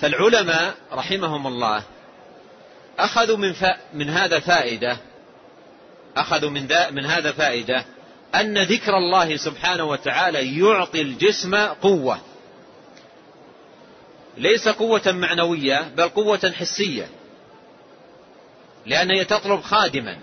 [0.00, 1.82] فالعلماء رحمهم الله
[2.98, 3.54] أخذوا من,
[3.94, 4.96] من هذا فائدة
[6.16, 7.84] أخذوا من, من هذا فائدة
[8.34, 12.20] أن ذكر الله سبحانه وتعالى يعطي الجسم قوة.
[14.36, 17.08] ليس قوة معنوية بل قوة حسية.
[18.86, 20.18] لأنها تطلب خادما.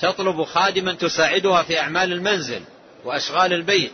[0.00, 2.60] تطلب خادما تساعدها في أعمال المنزل
[3.04, 3.92] وأشغال البيت.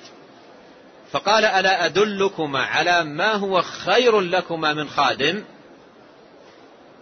[1.13, 5.45] فقال ألا أدلكما على ما هو خير لكما من خادم؟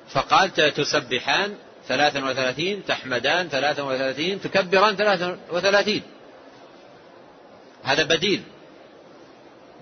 [0.09, 1.55] فقال تسبحان
[1.89, 6.03] ثلاثا وثلاثين تحمدان ثلاثا وثلاثين تكبران ثلاثا وثلاثين.
[7.83, 8.43] هذا بديل.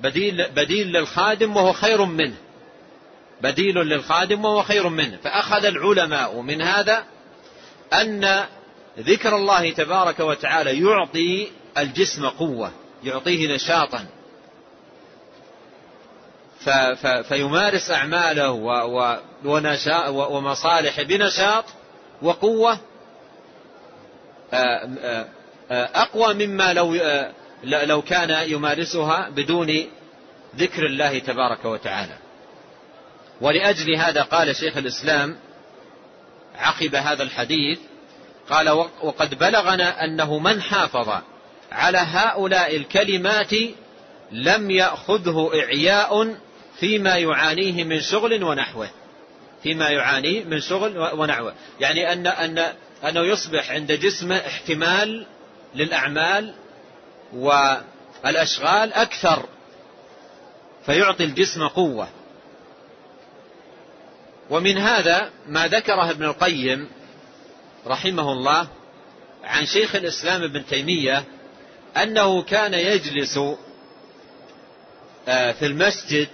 [0.02, 2.36] بديل بديل للخادم وهو خير منه.
[3.42, 5.18] بديل للخادم وهو خير منه.
[5.24, 7.04] فأخذ العلماء من هذا
[7.92, 8.44] أن
[8.98, 12.70] ذكر الله تبارك وتعالى يعطي الجسم قوة
[13.04, 14.06] يعطيه نشاطا.
[17.28, 18.50] فيمارس أعماله
[20.10, 21.64] ومصالحه بنشاط
[22.22, 22.78] وقوة.
[25.70, 26.94] أقوى مما لو
[27.64, 29.86] لو كان يمارسها بدون
[30.56, 32.18] ذكر الله تبارك وتعالى.
[33.40, 35.36] ولأجل هذا قال شيخ الإسلام
[36.54, 37.78] عقب هذا الحديث
[38.50, 38.68] قال
[39.02, 41.22] وقد بلغنا أنه من حافظ
[41.72, 43.52] على هؤلاء الكلمات
[44.32, 46.36] لم يأخذه إعياء
[46.80, 48.90] فيما يعانيه من شغل ونحوه.
[49.62, 51.54] فيما يعانيه من شغل ونحوه.
[51.80, 52.72] يعني أن أن
[53.08, 55.26] أنه يصبح عند جسمه احتمال
[55.74, 56.54] للأعمال
[57.32, 59.48] والأشغال أكثر
[60.86, 62.08] فيعطي الجسم قوة.
[64.50, 66.88] ومن هذا ما ذكره ابن القيم
[67.86, 68.68] رحمه الله
[69.44, 71.24] عن شيخ الإسلام ابن تيمية
[71.96, 73.38] أنه كان يجلس
[75.28, 76.28] آه، في المسجد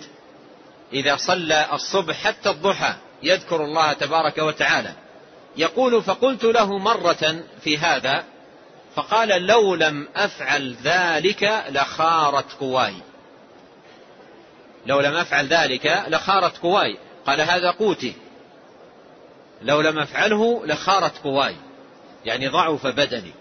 [0.93, 4.93] إذا صلى الصبح حتى الضحى يذكر الله تبارك وتعالى.
[5.57, 8.25] يقول فقلت له مرة في هذا
[8.95, 12.95] فقال لو لم أفعل ذلك لخارت قواي
[14.87, 18.15] لو لم أفعل ذلك لخارت قواي قال هذا قوتي.
[19.63, 21.57] لو لم أفعله لخارت قواي
[22.25, 23.33] يعني ضعف بدني.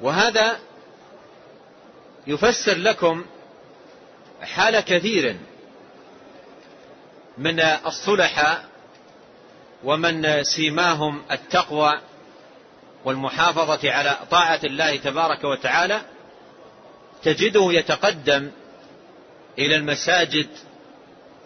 [0.00, 0.58] وهذا
[2.26, 3.26] يفسر لكم
[4.42, 5.36] حال كثير
[7.38, 8.64] من الصلحاء
[9.84, 12.00] ومن سيماهم التقوى
[13.04, 16.00] والمحافظة على طاعة الله تبارك وتعالى
[17.22, 18.50] تجده يتقدم
[19.58, 20.48] إلى المساجد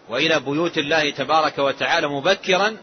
[0.09, 2.77] وإلى بيوت الله تبارك وتعالى مبكرا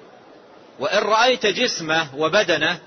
[0.79, 2.81] وإن رأيت جسمه وبدنه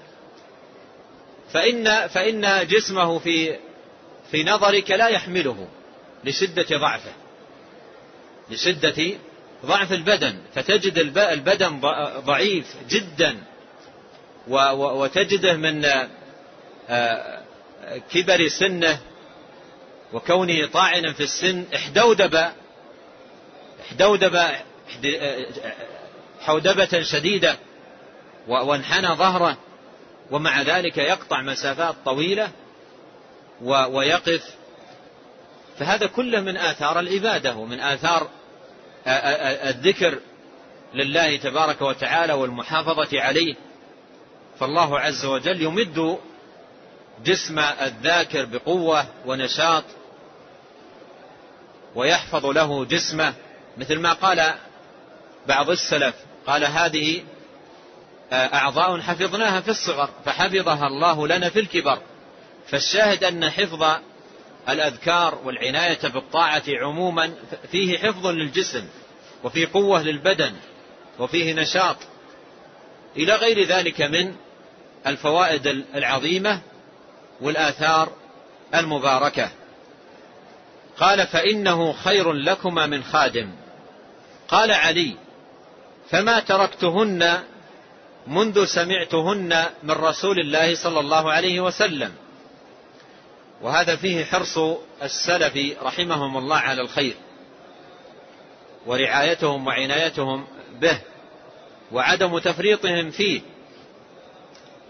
[1.52, 3.60] فإن فإن جسمه في
[4.32, 5.68] في نظرك لا يحمله
[6.24, 7.12] لشدة ضعفه
[8.50, 9.18] لشدة
[9.66, 11.80] ضعف البدن فتجد البدن
[12.26, 13.38] ضعيف جدا.
[14.48, 15.86] وتجده من
[16.90, 17.42] آه،
[18.12, 19.00] كبر سنه
[20.14, 22.44] وكونه طاعنا في السن احدودب
[23.82, 24.42] احدودب
[26.42, 27.58] حودبة شديدة
[28.48, 29.58] وانحنى ظهره
[30.32, 32.52] ومع ذلك يقطع مسافات طويلة
[33.62, 34.56] ويقف.
[35.80, 38.30] فهذا كله من آثار العبادة ومن آثار
[39.68, 40.20] الذكر
[40.94, 43.56] لله تبارك وتعالى والمحافظة عليه.
[44.60, 46.18] فالله عز وجل يمد
[47.24, 49.84] جسم الذاكر بقوة ونشاط
[51.96, 53.34] ويحفظ له جسمه
[53.78, 54.54] مثل ما قال
[55.48, 56.16] بعض السلف
[56.48, 57.24] قال هذه
[58.34, 62.00] أعضاء حفظناها في الصغر فحفظها الله لنا في الكبر.
[62.68, 63.86] فالشاهد أن حفظ
[64.70, 67.34] الأذكار والعناية بالطاعة عموما
[67.72, 68.88] فيه حفظ للجسم
[69.44, 70.54] وفيه قوة للبدن
[71.20, 71.98] وفيه نشاط.
[73.18, 74.36] إلى غير ذلك من
[75.08, 76.62] الفوائد العظيمة
[77.42, 78.10] والآثار
[78.76, 79.50] المباركة.
[80.98, 83.50] قال فإنه خير لكما من خادم.
[84.48, 85.16] قال علي
[86.10, 87.44] فما تركتهن
[88.28, 92.12] منذ سمعتهن من رسول الله صلى الله عليه وسلم.
[93.62, 94.58] وهذا فيه حرص
[95.04, 97.16] السلف رحمهم الله على الخير
[98.86, 100.48] ورعايتهم وعنايتهم
[100.82, 100.98] به
[101.92, 103.42] وعدم تفريطهم فيه.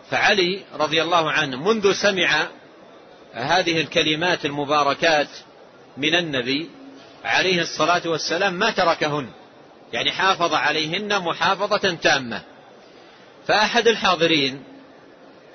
[0.10, 2.48] فعلي رضي الله عنه منذ سمع
[3.34, 5.28] هذه الكلمات المباركات
[5.98, 6.70] من النبي
[7.24, 9.30] عليه الصلاة والسلام ما تركهن.
[9.94, 12.42] يعني حافظ عليهن محافظة تامة.
[13.48, 14.64] فأحد الحاضرين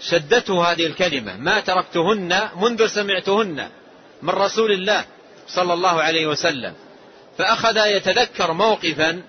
[0.01, 3.69] شدته هذه الكلمة ما تركتهن منذ سمعتهن
[4.23, 5.05] من رسول الله
[5.49, 6.75] صلى الله عليه وسلم.
[7.39, 9.23] فأخذ يتذكر موقفا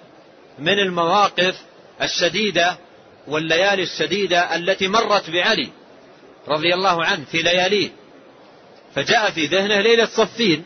[0.59, 1.55] من المواقف
[2.01, 2.78] الشديدة
[3.28, 5.70] والليالي الشديدة التي مرت بعلي
[6.47, 7.89] رضي الله عنه في لياليه.
[8.95, 10.65] فجاء في ذهنه ليلة صفين.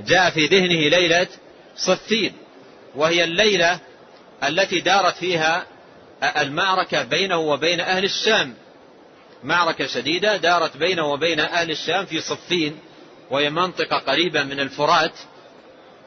[0.00, 1.26] جاء في ذهنه ليلة
[1.76, 2.32] صفين.
[2.94, 3.80] وهي الليلة
[4.48, 5.66] التي دارت فيها
[6.22, 8.54] المعركة بينه وبين أهل الشام.
[9.44, 12.78] معركة شديدة دارت بينه وبين أهل الشام في صفين
[13.30, 15.12] وهي منطقة قريبة من الفرات.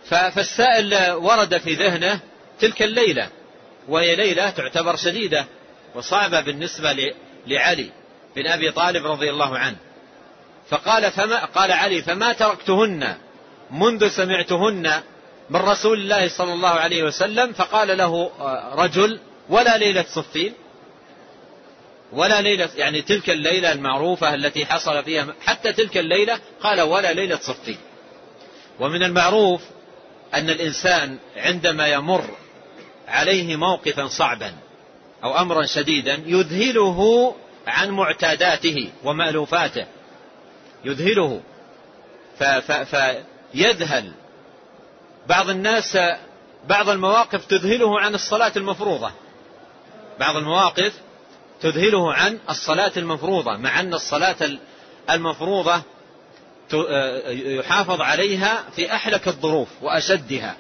[0.10, 2.20] فالسائل ورد في ذهنه
[2.60, 3.30] تلك الليلة
[3.88, 5.46] وهي ليلة تعتبر شديدة.
[5.98, 7.14] وصعبة بالنسبة
[7.48, 7.90] لعلي
[8.36, 9.78] بن أبي طالب رضي الله عنه.
[10.70, 13.18] فقال فما قال علي فما تركتهن
[13.72, 15.02] منذ سمعتهن
[15.50, 18.32] من رسول الله صلى الله عليه وسلم؟ فقال له
[18.76, 19.20] رجل
[19.50, 20.54] ولا ليلة صفين.
[22.14, 27.40] ولا ليلة يعني تلك الليلة المعروفة التي حصل فيها حتى تلك الليلة قال ولا ليلة
[27.42, 27.78] صفين.
[28.80, 29.62] ومن المعروف
[30.34, 32.30] أن الإنسان عندما يمر
[33.08, 34.67] عليه موقفا صعبا
[35.24, 37.36] أو أمرا شديدا يذهله
[37.68, 39.86] عن معتاداته ومألوفاته.
[40.86, 41.42] يذهله.
[43.54, 44.12] فيذهل.
[45.28, 45.98] بعض الناس
[46.70, 49.12] بعض المواقف تذهله عن الصلاة المفروضة.
[50.20, 50.94] بعض المواقف
[51.62, 54.58] تذهله عن الصلاة المفروضة مع أن الصلاة
[55.10, 55.82] المفروضة
[57.30, 60.56] يحافظ عليها في أحلك الظروف وأشدها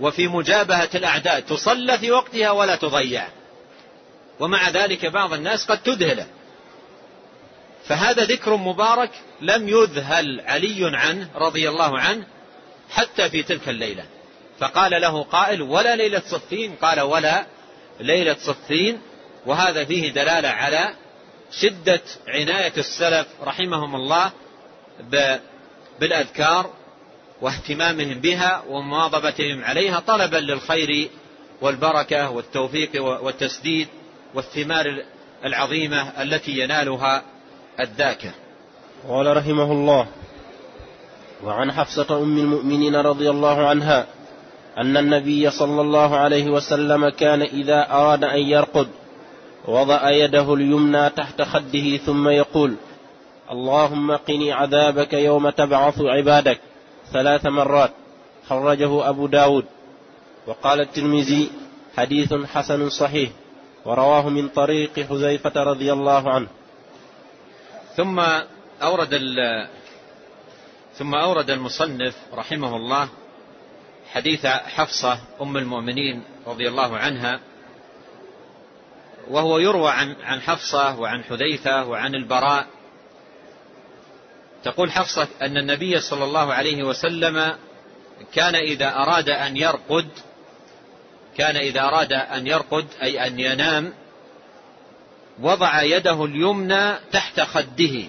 [0.00, 3.28] وفي مجابهة الأعداء تصلى في وقتها ولا تضيع.
[4.40, 6.26] ومع ذلك بعض الناس قد تذهله
[7.86, 9.10] فهذا ذكر مبارك
[9.40, 12.26] لم يذهل علي عنه رضي الله عنه
[12.90, 14.04] حتى في تلك الليلة.
[14.58, 17.46] فقال له قائل ولا ليلة صفين؟ قال ولا
[18.00, 19.00] ليلة صفين.
[19.46, 20.94] وهذا فيه دلالة على
[21.50, 24.32] شدة عناية السلف رحمهم الله
[26.00, 26.70] بالأذكار
[27.40, 31.10] واهتمامهم بها ومواظبتهم عليها طلبا للخير
[31.60, 33.88] والبركة والتوفيق والتسديد.
[34.34, 35.04] والثمار
[35.44, 37.22] العظيمة التي ينالها
[37.80, 38.30] الذاكر.
[39.08, 40.06] قال رحمه الله
[41.44, 44.06] وعن حفصة أم المؤمنين رضي الله عنها
[44.78, 48.88] أن النبي صلى الله عليه وسلم كان إذا أراد أن يرقد
[49.68, 52.74] وضع يده اليمنى تحت خده ثم يقول
[53.50, 56.60] اللهم قني عذابك يوم تبعث عبادك
[57.12, 57.90] ثلاث مرات.
[58.48, 59.64] خرجه أبو داود.
[60.46, 61.50] وقال الترمذي
[61.96, 63.30] حديث حسن صحيح.
[63.84, 66.48] ورواه من طريق حذيفة رضي الله عنه.
[67.96, 68.20] ثم
[68.82, 69.14] أورد
[70.94, 73.08] ثم أورد المصنف رحمه الله
[74.12, 77.40] حديث حفصة أم المؤمنين رضي الله عنها
[79.30, 82.66] وهو يروى عن عن حفصة وعن حذيفة وعن البراء.
[84.64, 87.56] تقول حفصة أن النبي صلى الله عليه وسلم
[88.32, 90.08] كان إذا أراد أن يرقد
[91.36, 93.92] كان إذا أراد أن يرقد أي أن ينام
[95.40, 98.02] وضع يده اليمنى تحت خده.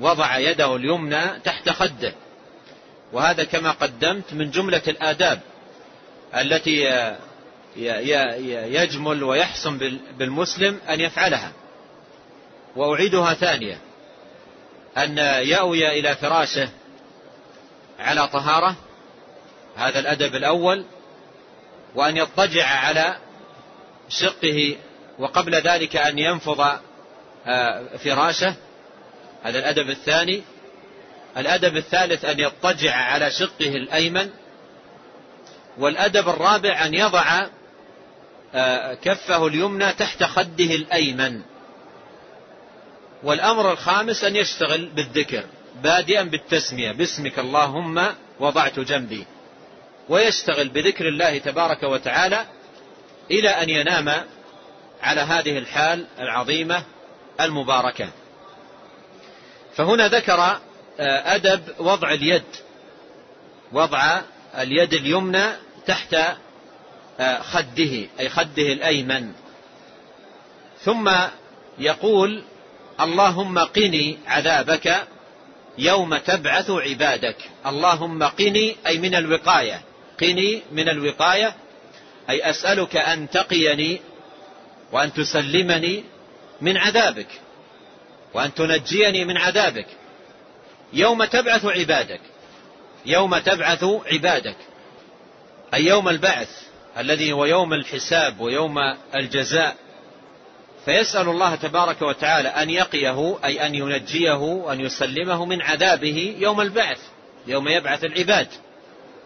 [0.00, 2.14] وضع يده اليمنى تحت خده.
[3.12, 5.40] وهذا كما قدمت من جملة الآداب
[6.34, 7.08] التي
[8.66, 11.52] يجمل ويحسن بالمسلم أن يفعلها.
[12.76, 13.78] وأعيدها ثانية.
[14.98, 15.18] أن
[15.48, 16.68] يأوي إلى فراشه
[17.98, 18.76] على طهارة.
[19.76, 20.84] هذا الأدب الأول.
[21.94, 23.16] وأن يضطجع على
[24.08, 24.76] شقه
[25.18, 26.78] وقبل ذلك أن ينفض
[27.46, 28.54] آه، فراشه.
[29.42, 30.42] هذا الأدب الثاني.
[31.36, 34.30] الأدب الثالث أن يضطجع على شقه الأيمن.
[35.78, 37.46] والأدب الرابع أن يضع
[38.54, 41.42] آه، كفه اليمنى تحت خده الأيمن.
[43.22, 45.44] والأمر الخامس أن يشتغل بالذكر
[45.82, 46.92] بادئا بالتسمية.
[46.92, 48.06] باسمك اللهم
[48.40, 49.26] وضعت جنبي.
[50.08, 52.46] ويشتغل بذكر الله تبارك وتعالى
[53.30, 54.24] إلى أن ينام
[55.02, 56.84] على هذه الحال العظيمة
[57.40, 58.08] المباركة.
[59.76, 60.40] فهنا ذكر
[61.00, 62.42] آه، أدب وضع اليد
[63.72, 64.20] وضع
[64.58, 65.44] اليد اليمنى
[65.86, 66.16] تحت
[67.20, 69.32] آه، خده أي خده الأيمن.
[70.84, 71.10] ثم
[71.78, 72.42] يقول
[73.00, 75.06] اللهم قني عذابك
[75.78, 77.36] يوم تبعث عبادك.
[77.66, 79.82] اللهم قني أي من الوقاية.
[80.22, 81.54] قني من الوقاية
[82.30, 84.00] أي أسألك أن تقيني
[84.92, 86.04] وأن تسلمني
[86.60, 87.28] من عذابك
[88.34, 89.86] وأن تنجيني من عذابك.
[90.92, 92.20] يوم تبعث عبادك
[93.06, 94.56] يوم تبعث عبادك
[95.74, 96.48] أي يوم البعث
[96.98, 98.78] الذي هو يوم الحساب ويوم
[99.14, 99.76] الجزاء.
[100.84, 106.98] فيسأل الله تبارك وتعالى أن يقيه أي أن ينجيه وأن يسلمه من عذابه يوم البعث
[107.46, 108.48] يوم يبعث العباد.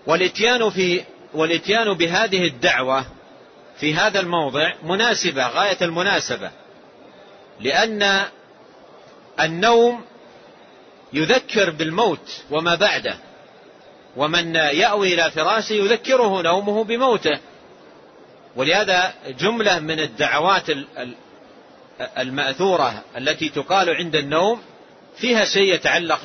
[0.06, 1.04] والاتيان في
[1.34, 3.06] والاتيان بهذه الدعوة
[3.80, 6.50] في هذا الموضع مناسبة غاية المناسبة
[7.60, 8.22] لأن
[9.40, 10.04] النوم
[11.12, 13.16] يذكر بالموت وما بعده
[14.16, 17.38] ومن يأوي إلى فراشه يذكره نومه بموته.
[18.56, 20.64] ولهذا جملة من الدعوات
[22.00, 24.62] المأثورة التي تقال عند النوم
[25.16, 26.20] فيها شيء يتعلق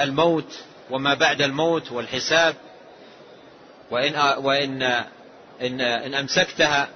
[0.00, 0.58] بالموت
[0.90, 2.54] وما بعد الموت والحساب
[3.90, 4.82] وإن, وإن
[5.62, 6.88] إن, إن أمسكتها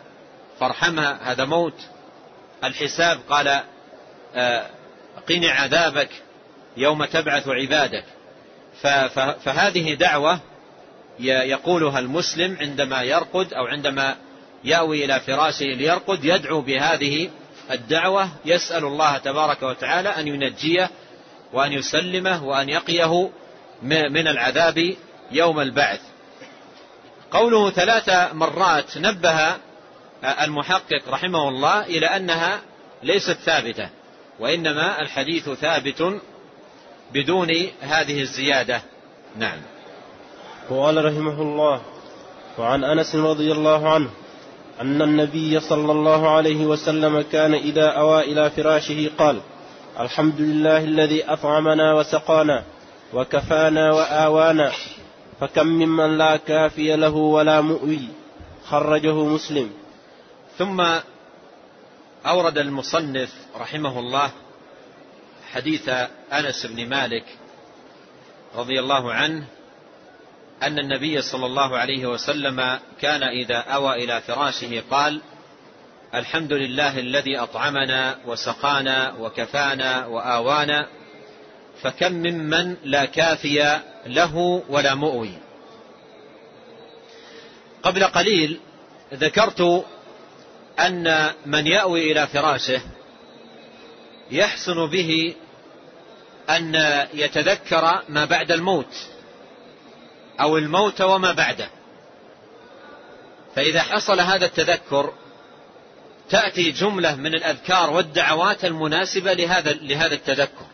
[0.60, 1.74] فارحمها هذا موت.
[2.64, 3.60] الحساب قال
[5.28, 6.10] قني عذابك
[6.76, 8.04] يوم تبعث عبادك.
[9.44, 10.40] فهذه دعوة
[11.20, 14.16] يقولها المسلم عندما يرقد أو عندما
[14.64, 17.30] يأوي إلى فراشه ليرقد يدعو بهذه
[17.70, 18.28] الدعوة.
[18.44, 20.90] يسأل الله تبارك وتعالى أن ينجيه
[21.52, 23.30] وأن يسلمه وأن يقيه
[23.82, 24.94] من العذاب
[25.30, 26.00] يوم البعث.
[27.30, 29.56] قوله ثلاث مرات نبه
[30.24, 32.60] المحقق رحمه الله إلى أنها
[33.02, 33.88] ليست ثابتة
[34.40, 36.20] وإنما الحديث ثابت
[37.12, 37.50] بدون
[37.80, 38.82] هذه الزيادة.
[39.36, 39.58] نعم.
[40.70, 41.82] قال رحمه الله
[42.58, 44.10] وعن أنس رضي الله عنه
[44.80, 49.40] أن النبي صلى الله عليه وسلم كان إذا أوى إلى فراشه قال
[50.00, 52.64] الحمد لله الذي أطعمنا وسقانا
[53.14, 54.72] وكفانا وآوانا.
[55.40, 58.08] فكم ممن لا كافي له ولا مؤوي.
[58.66, 59.70] خرجه مسلم.
[60.58, 60.84] ثم
[62.26, 64.30] أورد المصنف رحمه الله
[65.52, 65.88] حديث
[66.32, 67.24] أنس بن مالك
[68.56, 69.44] رضي الله عنه
[70.62, 75.20] أن النبي صلى الله عليه وسلم كان إذا أوى إلى فراشه قال
[76.14, 80.86] الحمد لله الذي أطعمنا وسقانا وكفانا وآوانا
[81.82, 85.32] فكم ممن لا كافي له ولا مؤوي.
[87.82, 88.60] قبل قليل
[89.14, 89.84] ذكرت
[90.80, 92.80] أن من يأوي إلى فراشه
[94.30, 95.34] يحسن به
[96.50, 96.74] أن
[97.14, 99.06] يتذكر ما بعد الموت
[100.40, 101.68] أو الموت وما بعده.
[103.56, 105.12] فإذا حصل هذا التذكر
[106.30, 110.66] تأتي جملة من الأذكار والدعوات المناسبة لهذا لهذا التذكر.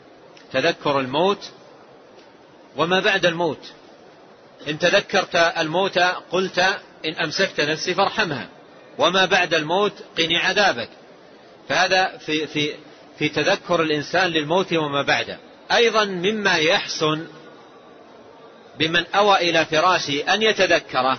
[0.55, 1.51] تذكر الموت
[2.77, 3.73] وما بعد الموت.
[4.69, 5.99] إن تذكرت الموت
[6.33, 6.59] قلت
[7.05, 8.49] إن أمسكت نفسي فارحمها.
[8.99, 10.89] وما بعد الموت قني عذابك.
[11.69, 12.75] فهذا في في
[13.19, 15.39] في تذكر الإنسان للموت وما بعده.
[15.73, 17.27] أيضا مما يحسن
[18.79, 21.19] بمن أوى إلى فراشه أن يتذكره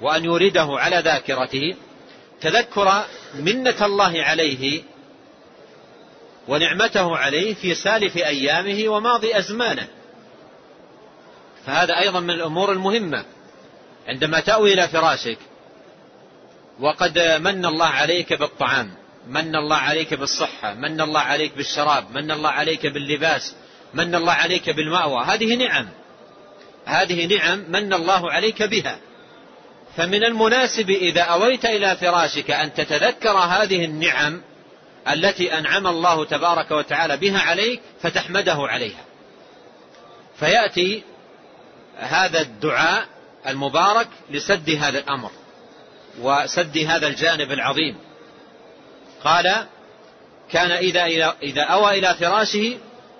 [0.00, 1.74] وأن يورده على ذاكرته
[2.40, 3.04] تذكر
[3.34, 4.82] منة الله عليه
[6.48, 9.88] ونعمته عليه في سالف أيامه وماضي أزمانه.
[11.66, 13.24] فهذا أيضا من الأمور المهمة.
[14.08, 15.38] عندما تأوي إلى فراشك
[16.80, 18.90] وقد من الله عليك بالطعام
[19.28, 23.54] من الله عليك بالصحة من الله عليك بالشراب من الله عليك باللباس
[23.94, 25.88] من الله عليك بالمأوى هذه نعم.
[26.84, 28.98] هذه نعم من الله عليك بها.
[29.96, 34.42] فمن المناسب إذا أويت إلى فراشك أن تتذكر هذه النعم
[35.12, 39.04] التي أنعم الله تبارك وتعالى بها عليك فتحمده عليها.
[40.38, 41.02] فيأتي
[41.96, 43.06] هذا الدعاء
[43.46, 45.30] المبارك لسد هذا الأمر
[46.20, 47.98] وسد هذا الجانب العظيم.
[49.24, 49.66] قال
[50.50, 52.76] كان إذا, إذا أوى إلى فراشه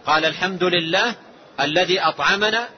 [0.07, 1.15] قال الحمد لله
[1.61, 2.69] الذي أطعمنا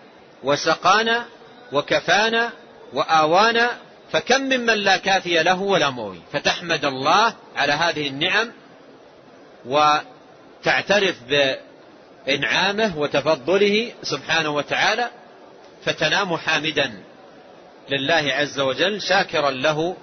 [0.43, 1.27] وسقانا
[1.73, 2.51] وكفانا
[2.93, 3.71] وآوانا
[4.13, 8.53] فكم ممن لا كافي له ولا موي فتحمد الله على هذه النعم
[9.67, 15.11] وتعترف بإنعامه وتفضله سبحانه وتعالى
[15.85, 17.03] فتنام حامدا
[17.91, 19.97] لله عز وجل شاكرا له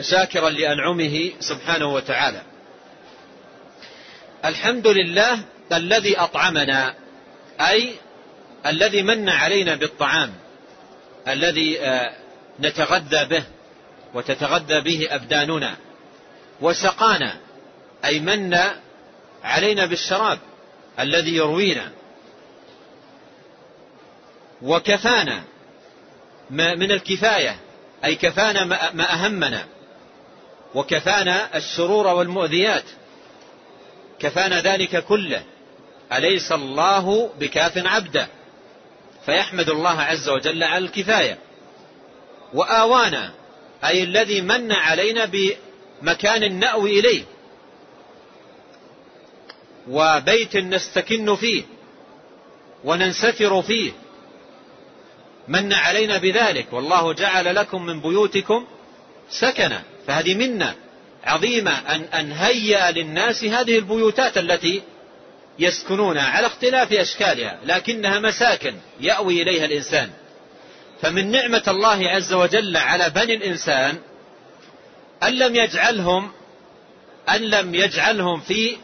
[0.00, 2.42] شاكرا لأنعمه سبحانه وتعالى.
[4.44, 5.38] الحمد لله
[5.72, 6.94] الذي أطعمنا
[7.60, 7.94] أي
[8.66, 10.32] الذي من علينا بالطعام
[11.28, 11.78] الذي
[12.60, 13.44] نتغذى به
[14.14, 15.76] وتتغذى به أبداننا
[16.60, 17.36] وسقانا
[18.04, 18.58] أي من
[19.44, 20.38] علينا بالشراب
[21.00, 21.92] الذي يروينا.
[24.62, 25.42] وكفانا
[26.50, 27.56] من الكفاية
[28.04, 29.66] أي كفانا ما أهمنا.
[30.74, 32.84] وكفانا الشرور والمؤذيات.
[34.18, 35.42] كفانا ذلك كله.
[36.12, 38.28] أليس الله بكاف عبده؟
[39.26, 41.38] فيحمد الله عز وجل على الكفاية.
[42.54, 43.32] وآوانا
[43.84, 45.30] أي الذي من علينا
[46.02, 47.24] بمكان نأوي إليه.
[49.88, 51.62] وبيت نستكن فيه
[52.84, 53.92] وننسفر فيه.
[55.48, 58.66] من علينا بذلك؟ والله جعل لكم من بيوتكم
[59.30, 59.82] سكنا.
[60.06, 60.74] فهذه منا
[61.24, 64.82] عظيمة أن, أن هيأ للناس هذه البيوتات التي
[65.58, 70.10] يسكنونها على اختلاف أشكالها لكنها مساكن يأوي إليها الإنسان.
[71.02, 73.98] فمن نعمة الله عز وجل على بني الإنسان
[75.22, 76.30] أن لم يجعلهم
[77.28, 78.76] أن لم يجعلهم في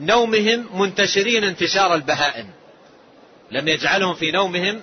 [0.00, 2.50] نومهم منتشرين انتشار البهائم.
[3.50, 4.80] لم يجعلهم في نومهم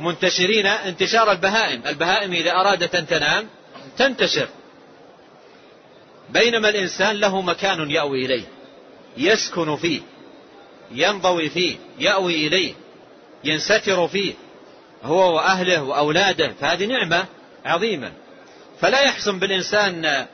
[0.00, 1.82] منتشرين انتشار البهائم.
[1.86, 3.48] البهائم إذا أرادت أن تنام
[3.98, 4.48] تنتشر.
[6.30, 8.44] بينما الإنسان له مكان يأوي إليه
[9.16, 10.00] يسكن فيه
[10.92, 12.74] ينضوي فيه يأوي إليه
[13.44, 14.34] ينستر فيه
[15.02, 17.24] هو وأهله وأولاده فهذه نعمة
[17.64, 18.12] عظيمة.
[18.80, 20.26] فلا يحسن بالإنسان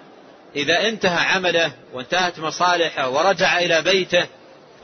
[0.56, 4.26] إذا انتهى عمله وانتهت مصالحه ورجع إلى بيته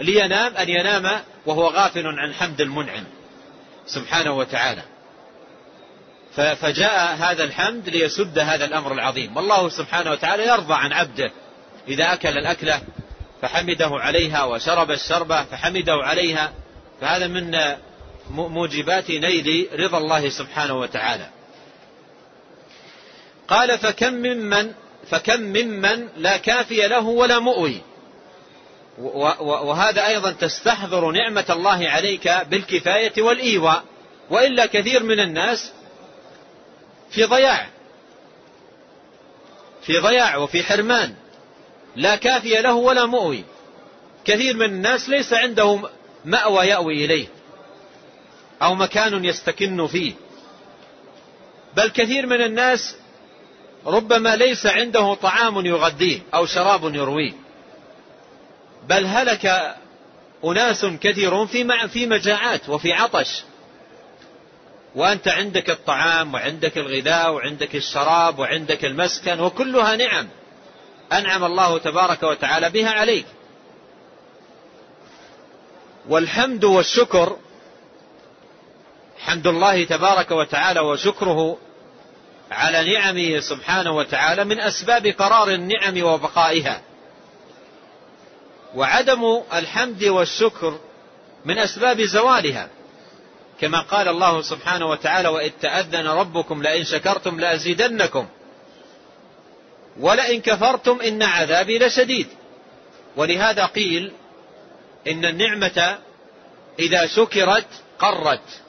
[0.01, 3.05] لينام أن ينام وهو غافل عن حمد المنعم.
[3.87, 4.83] سبحانه وتعالى.
[6.37, 9.37] فجاء هذا الحمد ليسد هذا الأمر العظيم.
[9.37, 11.31] والله سبحانه وتعالى يرضى عن عبده.
[11.89, 12.81] إذا أكل الأكلة
[13.43, 16.53] فحمده عليها وشرب الشربة فحمده عليها.
[17.01, 17.57] فهذا من
[18.31, 21.27] موجبات نيل رضا الله سبحانه وتعالى.
[23.49, 24.73] قال فكم ممن
[25.13, 27.81] فكم ممن لا كافي له ولا مؤوي.
[28.99, 33.85] وهذا أيضا تستحضر نعمة الله عليك بالكفاية والإيواء.
[34.31, 35.73] وإلا كثير من الناس
[37.11, 37.69] في ضياع.
[39.83, 41.15] في ضياع وفي حرمان.
[41.97, 43.45] لا كافي له ولا مؤوي.
[44.25, 45.91] كثير من الناس ليس عنده
[46.25, 47.27] مأوى يأوي إليه.
[48.63, 50.13] أو مكان يستكن فيه.
[51.77, 52.97] بل كثير من الناس
[53.87, 57.33] ربما ليس عنده طعام يغذيه أو شراب يرويه.
[58.89, 59.75] بل هلك
[60.45, 63.43] أناس كثيرون في في مجاعات وفي عطش.
[64.95, 70.29] وأنت عندك الطعام وعندك الغذاء وعندك الشراب وعندك المسكن وكلها نعم.
[71.13, 73.27] أنعم الله تبارك وتعالى بها عليك.
[76.09, 77.37] والحمد والشكر
[79.19, 81.59] حمد الله تبارك وتعالى وشكره
[82.53, 86.81] على نعمه سبحانه وتعالى من أسباب قرار النعم وبقائها.
[88.75, 90.79] وعدم الحمد والشكر
[91.45, 92.69] من أسباب زوالها.
[93.61, 98.27] كما قال الله سبحانه وتعالى وإذ تأذن ربكم لئن شكرتم لأزيدنكم
[100.01, 102.27] ولئن كفرتم إن عذابي لشديد.
[103.17, 104.13] ولهذا قيل
[105.09, 105.99] إن النعمة
[106.79, 107.67] إذا شكرت
[107.99, 108.61] قرت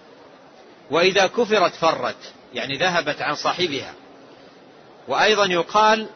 [0.91, 2.33] وإذا كفرت فرت.
[2.53, 3.93] يعني ذهبت عن صاحبها.
[5.07, 6.07] وأيضا يقال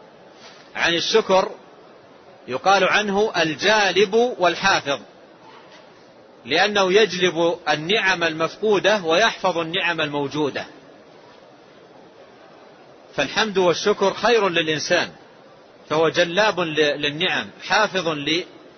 [0.75, 1.51] عن الشكر
[2.47, 4.99] يقال عنه الجالب والحافظ
[6.45, 10.65] لأنه يجلب النعم المفقودة ويحفظ النعم الموجودة.
[13.15, 15.09] فالحمد والشكر خير للإنسان
[15.89, 18.07] فهو جلاب للنعم حافظ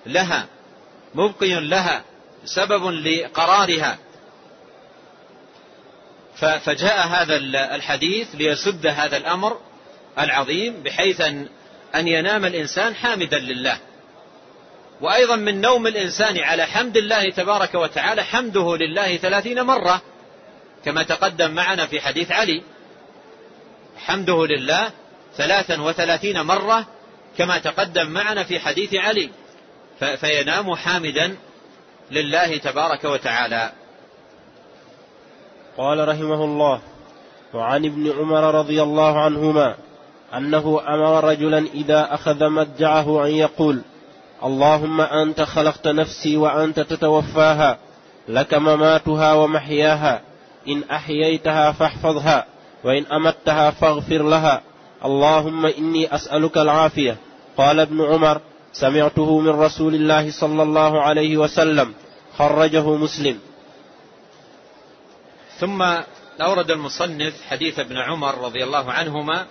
[0.05, 0.45] لها
[1.15, 2.03] مبقي لها
[2.45, 3.97] سبب لقرارها.
[6.39, 7.35] فجاء هذا
[7.75, 9.57] الحديث ليسد هذا الأمر
[10.19, 11.47] العظيم بحيث أن
[11.95, 13.77] أن ينام الإنسان حامدا لله.
[15.01, 20.01] وأيضا من نوم الإنسان على حمد الله تبارك وتعالى حمده لله ثلاثين مرة
[20.85, 22.63] كما تقدم معنا في حديث علي.
[23.97, 24.91] حمده لله
[25.37, 26.87] ثلاثا وثلاثين مرة
[27.37, 29.29] كما تقدم معنا في حديث علي.
[29.99, 31.37] فينام حامدا
[32.11, 33.71] لله تبارك وتعالى.
[35.77, 36.79] قال رحمه الله
[37.53, 39.75] وعن ابن عمر رضي الله عنهما
[40.37, 43.81] أنه أمر رجلا إذا أخذ مدجعه أن يقول
[44.43, 47.77] اللهم أنت خلقت نفسي وأنت تتوفاها
[48.27, 50.21] لك مماتها ومحياها
[50.67, 52.45] إن أحييتها فاحفظها
[52.83, 54.61] وإن أمتها فاغفر لها
[55.05, 57.17] اللهم إني أسألك العافية.
[57.57, 58.41] قال ابن عمر
[58.73, 61.93] سمعته من رسول الله صلى الله عليه وسلم
[62.37, 63.39] خرجه مسلم.
[65.59, 65.81] ثم
[66.41, 69.45] أورد المصنف حديث ابن عمر رضي الله عنهما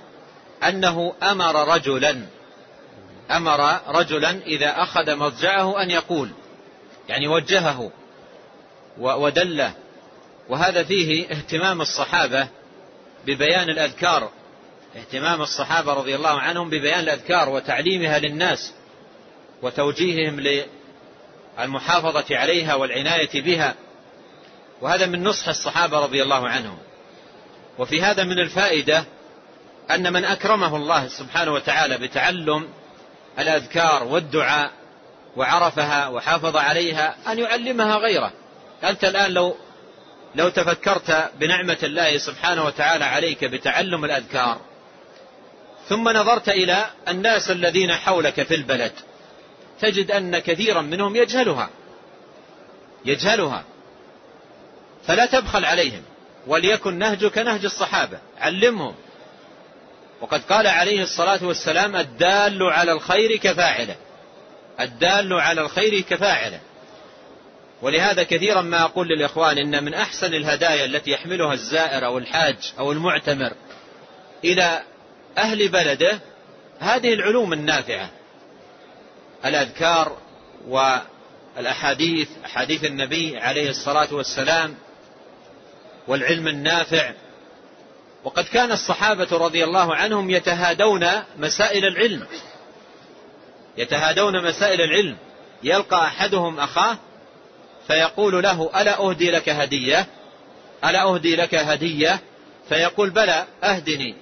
[0.69, 2.27] أنه أمر رجلا
[3.31, 6.31] أمر رجلا إذا أخذ مضجعه أن يقول
[7.09, 7.91] يعني وجهه
[8.99, 9.73] ودله.
[10.49, 12.49] وهذا فيه اهتمام الصحابة
[13.27, 14.31] ببيان الأذكار
[14.97, 18.73] اهتمام الصحابة رضي الله عنهم ببيان الأذكار وتعليمها للناس
[19.63, 20.41] وتوجيههم
[21.59, 23.75] للمحافظة عليها والعناية بها.
[24.81, 26.79] وهذا من نصح الصحابة رضي الله عنهم.
[27.79, 29.05] وفي هذا من الفائدة
[29.91, 32.69] أن من أكرمه الله سبحانه وتعالى بتعلم
[33.39, 34.71] الأذكار والدعاء
[35.37, 38.33] وعرفها وحافظ عليها أن يعلمها غيره.
[38.85, 39.57] أنت الآن لو
[40.35, 44.61] لو تفكرت بنعمة الله سبحانه وتعالى عليك بتعلم الأذكار
[45.89, 48.93] ثم نظرت إلى الناس الذين حولك في البلد
[49.81, 51.71] تجد أن كثيرا منهم يجهلها.
[53.05, 53.65] يجهلها.
[55.09, 56.03] فلا تبخل عليهم
[56.47, 58.19] وليكن نهجك نهج الصحابة.
[58.39, 58.95] علمهم.
[60.21, 63.97] وقد قال عليه الصلاة والسلام الدال على الخير كفاعله.
[64.81, 66.61] الدال على الخير كفاعله.
[67.83, 72.93] ولهذا كثيرا ما أقول للإخوان إن من أحسن الهدايا التي يحملها الزائر أو الحاج أو
[72.93, 73.53] المعتمر
[74.45, 74.83] إلى
[75.39, 76.21] أهل بلده
[76.79, 78.11] هذه العلوم النافعة.
[79.45, 80.17] الأذكار
[80.69, 84.75] والأحاديث أحاديث النبي عليه الصلاة والسلام
[86.09, 87.13] والعلم النافع.
[88.25, 91.07] وقد كان الصحابة رضي الله عنهم يتهادون
[91.39, 92.27] مسائل العلم.
[93.77, 95.17] يتهادون مسائل العلم.
[95.63, 96.99] يلقى أحدهم أخاه
[97.87, 100.07] فيقول له ألا أهدي لك هدية؟
[100.85, 102.21] ألا أهدي لك هدية؟
[102.69, 104.15] فيقول بلى أهدني.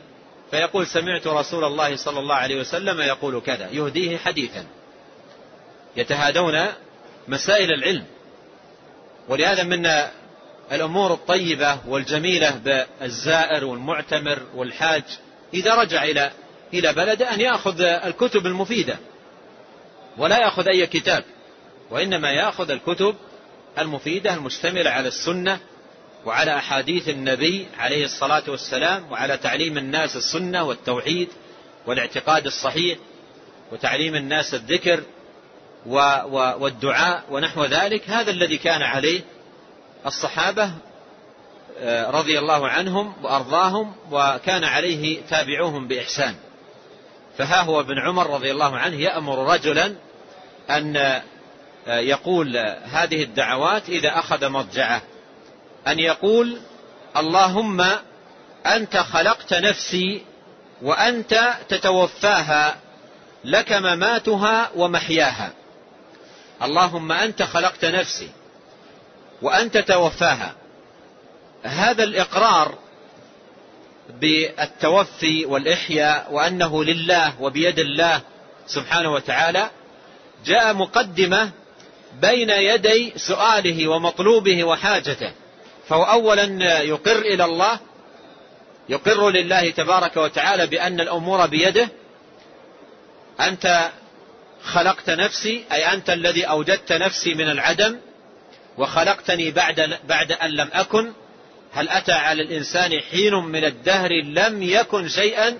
[0.51, 4.67] فيقول سمعت رسول الله صلى الله عليه وسلم يقول كذا يهديه حديثا.
[5.97, 6.67] يتهادون
[7.29, 8.05] مسائل العلم.
[9.29, 9.89] ولهذا من
[10.73, 15.03] الأمور الطيبة والجميلة بالزائر والمعتمر والحاج
[15.55, 16.31] إذا رجع إلى
[16.75, 18.99] إلى بلده أن يأخذ الكتب المفيدة
[20.19, 21.25] ولا يأخذ أي كتاب
[21.91, 23.15] وإنما يأخذ الكتب
[23.79, 25.59] المفيدة المشتملة على السنة
[26.25, 31.29] وعلى أحاديث النبي عليه الصلاة والسلام وعلى تعليم الناس السنة والتوحيد
[31.87, 32.99] والاعتقاد الصحيح
[33.73, 35.03] وتعليم الناس الذكر
[36.61, 39.21] والدعاء ونحو ذلك هذا الذي كان عليه
[40.07, 40.71] الصحابة
[41.79, 46.35] آه، رضي الله عنهم وأرضاهم وكان عليه تابعوهم بإحسان.
[47.39, 49.95] فها هو ابن عمر رضي الله عنه يأمر رجلا
[50.71, 55.03] أن آه، يقول هذه الدعوات إذا أخذ مضجعه
[55.89, 56.61] أن يقول
[57.17, 57.85] اللهم
[58.67, 60.23] أنت خلقت نفسي
[60.83, 62.77] وأنت تتوفاها
[63.45, 65.53] لك مماتها ومحياها.
[66.63, 68.31] اللهم أنت خلقت نفسي.
[69.43, 70.55] وأنت توفاها
[71.63, 72.79] هذا الإقرار
[74.21, 78.21] بالتوفي والإحياء وأنه لله وبيد الله
[78.67, 79.71] سبحانه وتعالى
[80.45, 81.51] جاء مقدمة
[82.21, 85.33] بين يدي سؤاله ومطلوبه وحاجته.
[85.89, 87.79] فهو أولا يقر إلى الله
[88.89, 91.89] يقر لله تبارك وتعالى بأن الأمور بيده.
[93.41, 93.91] أنت
[94.65, 97.99] خلقت نفسي أي أنت الذي أوجدت نفسي من العدم.
[98.79, 101.13] وخلقتني بعد, بعد أن لم أكن.
[101.73, 105.59] هل أتى على الإنسان حين من الدهر لم يكن شيئا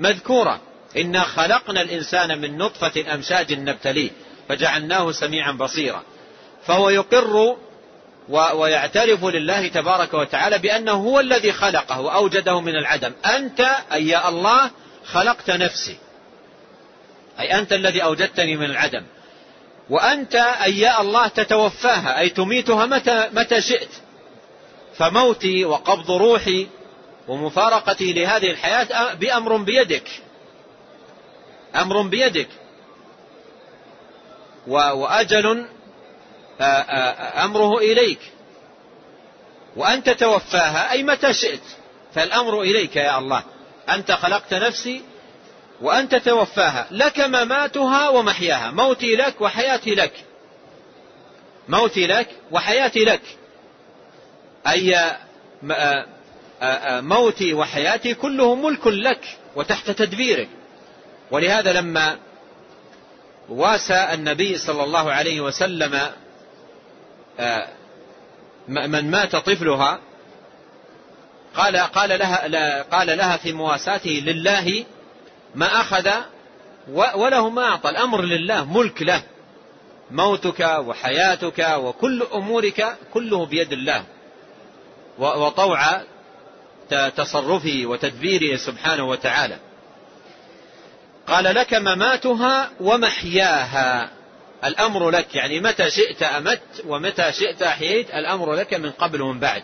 [0.00, 0.60] مذكورا.
[0.96, 4.10] إنا خلقنا الإنسان من نطفة أمشاج نبتليه
[4.48, 6.02] فجعلناه سميعا بصيرا.
[6.66, 7.56] فهو يقر
[8.28, 13.12] ويعترف لله تبارك وتعالى بأنه هو الذي خلقه وأوجده من العدم.
[13.26, 13.60] أنت
[13.92, 14.70] أي يا الله
[15.04, 15.96] خلقت نفسي.
[17.40, 19.02] أي أنت الذي أوجدتني من العدم.
[19.90, 23.90] وأنت أي يا الله تتوفاها أي تميتها متى, متى شئت.
[24.96, 26.66] فموتي وقبض روحي
[27.28, 30.08] ومفارقتي لهذه الحياة بأمر بيدك.
[31.76, 32.48] أمر بيدك.
[34.66, 35.66] وأجل
[37.44, 38.20] أمره إليك.
[39.76, 41.62] وأنت توفاها أي متى شئت.
[42.14, 43.42] فالأمر إليك يا الله.
[43.88, 45.02] أنت خلقت نفسي
[45.80, 48.70] وأنت توفاها لك مماتها ومحياها.
[48.70, 50.12] موتي لك وحياتي لك.
[51.68, 53.22] موتي لك وحياتي لك.
[54.66, 55.16] أي
[57.02, 60.48] موتي وحياتي كله ملك لك وتحت تدبيرك.
[61.30, 62.18] ولهذا لما
[63.48, 66.00] واسى النبي صلى الله عليه وسلم
[68.68, 70.00] من مات طفلها
[71.54, 74.84] قال قال لها قال لها في مواساته لله
[75.54, 76.10] ما أخذ
[76.92, 77.90] وله ما أعطى.
[77.90, 79.22] الأمر لله ملك له.
[80.10, 84.04] موتك وحياتك وكل أمورك كله بيد الله.
[85.18, 86.00] وطوع
[87.16, 89.56] تصرفه وتدبيره سبحانه وتعالى.
[91.26, 94.10] قال لك مماتها ومحياها.
[94.64, 95.34] الأمر لك.
[95.34, 99.62] يعني متى شئت أمت ومتى شئت أحييت الأمر لك من قبل ومن بعد.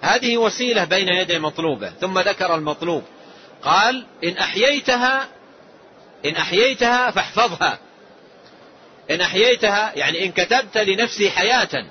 [0.00, 1.92] هذه وسيلة بين يدي مطلوبة.
[2.00, 3.02] ثم ذكر المطلوب.
[3.62, 5.28] قال إن أحييتها
[6.24, 7.78] إن أحييتها فاحفظها.
[9.10, 11.86] إن أحييتها يعني إن كتبت لنفسي حياة.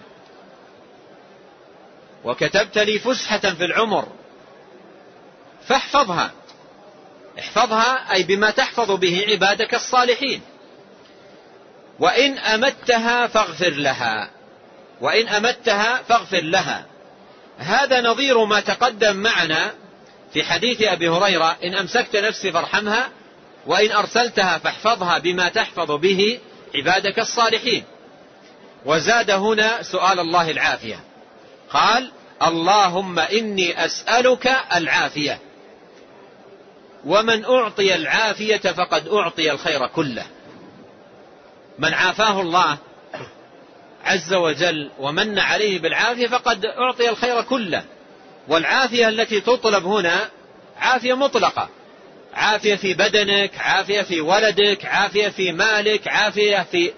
[2.24, 4.07] وكتبت لي فسحة في العمر.
[5.68, 6.32] فاحفظها.
[7.39, 10.41] احفظها أي بما تحفظ به عبادك الصالحين.
[11.99, 14.30] وإن أمتها فاغفر لها.
[15.01, 16.86] وإن أمتها فاغفر لها.
[17.57, 19.74] هذا نظير ما تقدم معنا
[20.38, 23.09] في حديث أبي هريرة إن أمسكت نفسي فارحمها
[23.65, 26.39] وإن أرسلتها فاحفظها بما تحفظ به
[26.75, 27.83] عبادك الصالحين.
[28.85, 30.99] وزاد هنا سؤال الله العافية.
[31.69, 32.11] قال
[32.41, 35.39] اللهم إني أسألك العافية.
[37.05, 40.25] ومن أعطي العافية فقد أعطي الخير كله.
[41.79, 42.77] من عافاه الله
[44.05, 47.83] عز وجل ومن عليه بالعافية فقد أعطي الخير كله.
[48.47, 50.29] والعافية التي تطلب هنا
[50.77, 51.69] عافية مطلقة.
[52.33, 56.93] عافية في بدنك عافية في ولدك عافية في مالك عافية في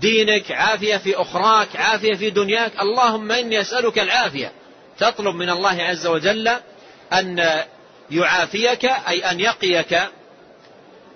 [0.00, 2.72] دينك عافية في أخراك عافية في دنياك.
[2.80, 4.52] اللهم إني أسألك العافية.
[4.98, 6.48] تطلب من الله عز وجل
[7.12, 7.62] أن
[8.10, 10.00] يعافيك أي أن يقيك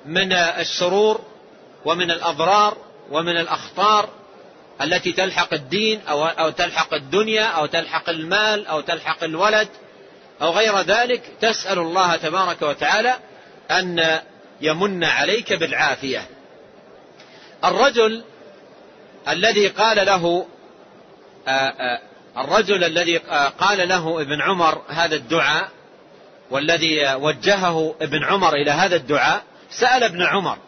[0.06, 1.20] من الشرور
[1.84, 2.76] ومن الأضرار
[3.10, 4.08] ومن الأخطار
[4.82, 9.68] التي تلحق الدين أو, أو تلحق الدنيا أو تلحق المال أو تلحق الولد
[10.42, 13.14] أو غير ذلك تسأل الله تبارك وتعالى
[13.70, 14.20] أن
[14.60, 16.26] يمن عليك بالعافية.
[17.64, 18.24] الرجل
[19.28, 20.46] الذي قال له
[22.38, 23.16] الرجل الذي
[23.58, 25.68] قال له ابن عمر هذا الدعاء
[26.50, 30.58] والذي وجهه ابن عمر إلى هذا الدعاء سأل ابن عمر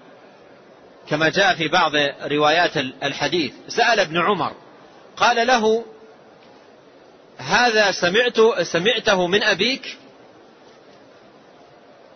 [1.10, 1.92] كما جاء في بعض
[2.22, 3.52] روايات الحديث.
[3.68, 4.52] سأل ابن عمر
[5.16, 5.84] قال له
[7.38, 9.96] هذا سمعت سمعته من أبيك؟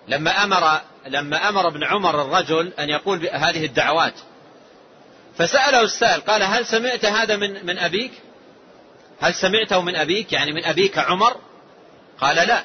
[0.08, 4.14] لما أمر لما أمر ابن عمر الرجل أن يقول هذه الدعوات.
[5.38, 8.12] فسأله السائل قال هل سمعت هذا من من أبيك؟
[9.20, 11.36] هل سمعته من أبيك؟ يعني من أبيك عمر؟
[12.20, 12.64] قال لا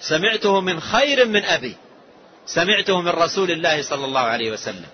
[0.00, 1.76] سمعته من خير من أبي
[2.46, 4.86] سمعته من رسول الله صلى الله عليه وسلم.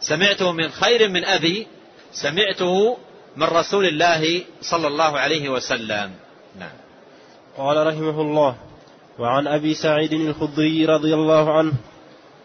[0.00, 1.66] سمعته من خير من أبي
[2.12, 2.96] سمعته
[3.36, 6.10] من رسول الله صلى الله عليه وسلم.
[6.58, 6.76] نعم.
[7.56, 8.56] قال رحمه الله
[9.18, 11.72] وعن أبي سعيد الخضري رضي الله عنه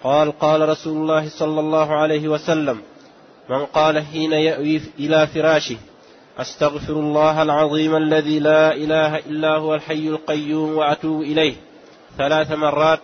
[0.04, 2.82] قال قال رسول الله صلى الله عليه وسلم
[3.50, 5.78] من قال حين يأوي إلى فراشه
[6.38, 11.56] أستغفر الله العظيم الذي لا إله إلا هو الحي القيوم وأتوب إليه
[12.18, 13.00] ثلاث مرات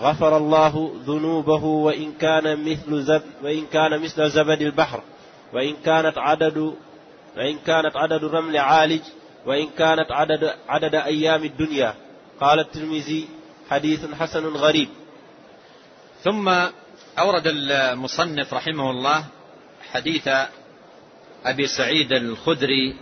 [0.00, 5.02] غفر الله ذنوبه وإن كان مثل زب وإن كان مثل زبد البحر
[5.52, 6.74] وإن كانت عدد
[7.36, 9.02] وإن كانت عدد رمل عالج
[9.46, 11.94] وإن كانت عدد عدد أيام الدنيا.
[12.40, 13.28] قال الترمذي
[13.70, 14.88] حديث حسن غريب.
[16.22, 16.48] ثم
[17.18, 19.24] أورد المصنف رحمه الله
[19.92, 20.28] حديث
[21.44, 22.96] أبي سعيد الخدري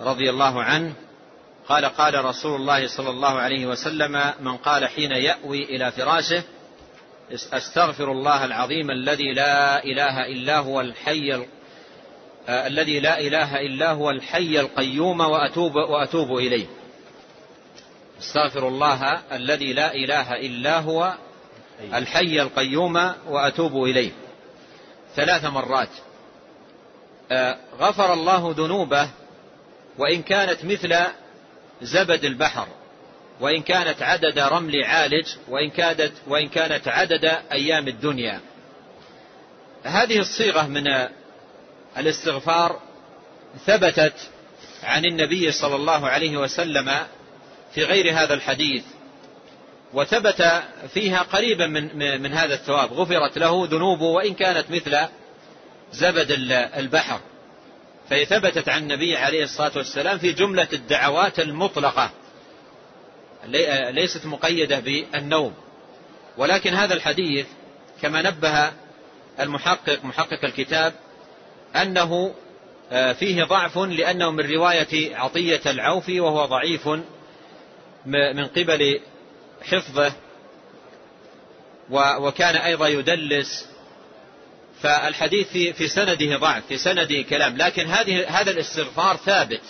[0.00, 0.92] رضي الله عنه
[1.68, 6.42] قال قال رسول الله صلى الله عليه وسلم من قال حين يأوي إلى فراشه
[7.32, 11.46] أستغفر الله العظيم الذي لا إله إلا هو الحي
[12.48, 16.66] آه الذي لا إله إلا هو الحي القيوم وأتوب وأتوب إليه.
[18.20, 21.14] أستغفر الله الذي لا إله إلا هو
[21.94, 24.10] الحي القيوم وأتوب إليه.
[25.16, 25.88] ثلاث مرات.
[27.32, 29.10] آه غفر الله ذنوبه
[29.98, 30.94] وإن كانت مثل
[31.82, 32.68] زبد البحر
[33.40, 38.40] وإن كانت عدد رمل عالج وإن كانت, وإن كانت عدد أيام الدنيا.
[39.84, 41.08] هذه الصيغة من
[41.98, 42.80] الاستغفار
[43.66, 44.14] ثبتت
[44.82, 46.90] عن النبي صلى الله عليه وسلم
[47.74, 48.84] في غير هذا الحديث
[49.92, 50.62] وثبت
[50.94, 52.92] فيها قريبا من, من هذا الثواب.
[52.92, 54.98] غفرت له ذنوبه وإن كانت مثل
[55.92, 56.30] زبد
[56.76, 57.20] البحر.
[58.10, 62.10] فهي ثبتت عن النبي عليه الصلاة والسلام في جملة الدعوات المطلقة.
[63.90, 65.54] ليست مقيدة بالنوم.
[66.36, 67.46] ولكن هذا الحديث
[68.02, 68.72] كما نبه
[69.40, 70.94] المحقق محقق الكتاب
[71.76, 72.34] أنه
[72.90, 76.88] فيه ضعف لأنه من رواية عطية العوفي وهو ضعيف
[78.06, 79.00] من قبل
[79.62, 80.12] حفظه
[82.18, 83.68] وكان أيضا يدلس
[84.82, 89.62] فالحديث في في سنده ضعف في سنده كلام لكن هذه هذا الاستغفار ثابت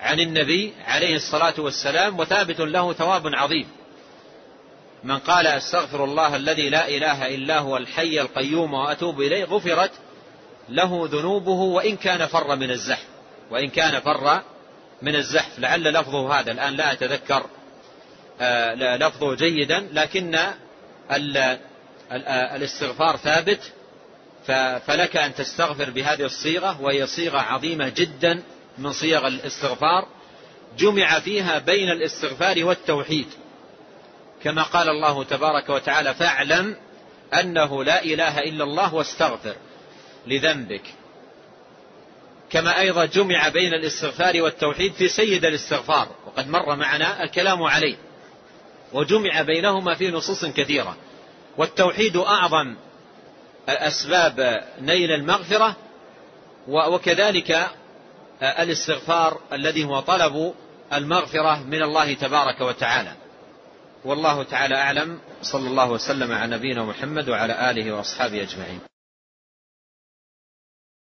[0.00, 3.68] عن النبي عليه الصلاة والسلام وثابت له ثواب عظيم.
[5.04, 9.90] من قال أستغفر الله الذي لا إله إلا هو الحي القيوم وأتوب إليه غفرت
[10.68, 13.06] له ذنوبه وإن كان فر من الزحف
[13.50, 14.40] وإن كان فر
[15.02, 15.58] من الزحف.
[15.58, 17.46] لعل لفظه هذا الآن لا أتذكر
[18.96, 20.38] لفظه جيدا لكن
[22.56, 23.72] الاستغفار ثابت
[24.86, 28.42] فلك أن تستغفر بهذه الصيغة وهي صيغة عظيمة جدا
[28.78, 30.08] من صيغ الاستغفار
[30.78, 33.26] جمع فيها بين الاستغفار والتوحيد.
[34.42, 36.76] كما قال الله تبارك وتعالى فاعلم
[37.34, 39.54] أنه لا إله إلا الله واستغفر
[40.26, 40.82] لذنبك.
[42.50, 47.96] كما أيضا جمع بين الاستغفار والتوحيد في سيد الاستغفار وقد مر معنا الكلام عليه.
[48.92, 50.96] وجمع بينهما في نصوص كثيرة.
[51.56, 52.76] والتوحيد أعظم
[53.68, 55.76] أسباب نيل المغفرة
[56.68, 57.68] وكذلك
[58.42, 60.54] الاستغفار الذي هو طلب
[60.92, 63.12] المغفرة من الله تبارك وتعالى.
[64.04, 65.18] والله تعالى أعلم.
[65.42, 68.80] صلى الله وسلم على نبينا محمد وعلى آله وأصحابه أجمعين.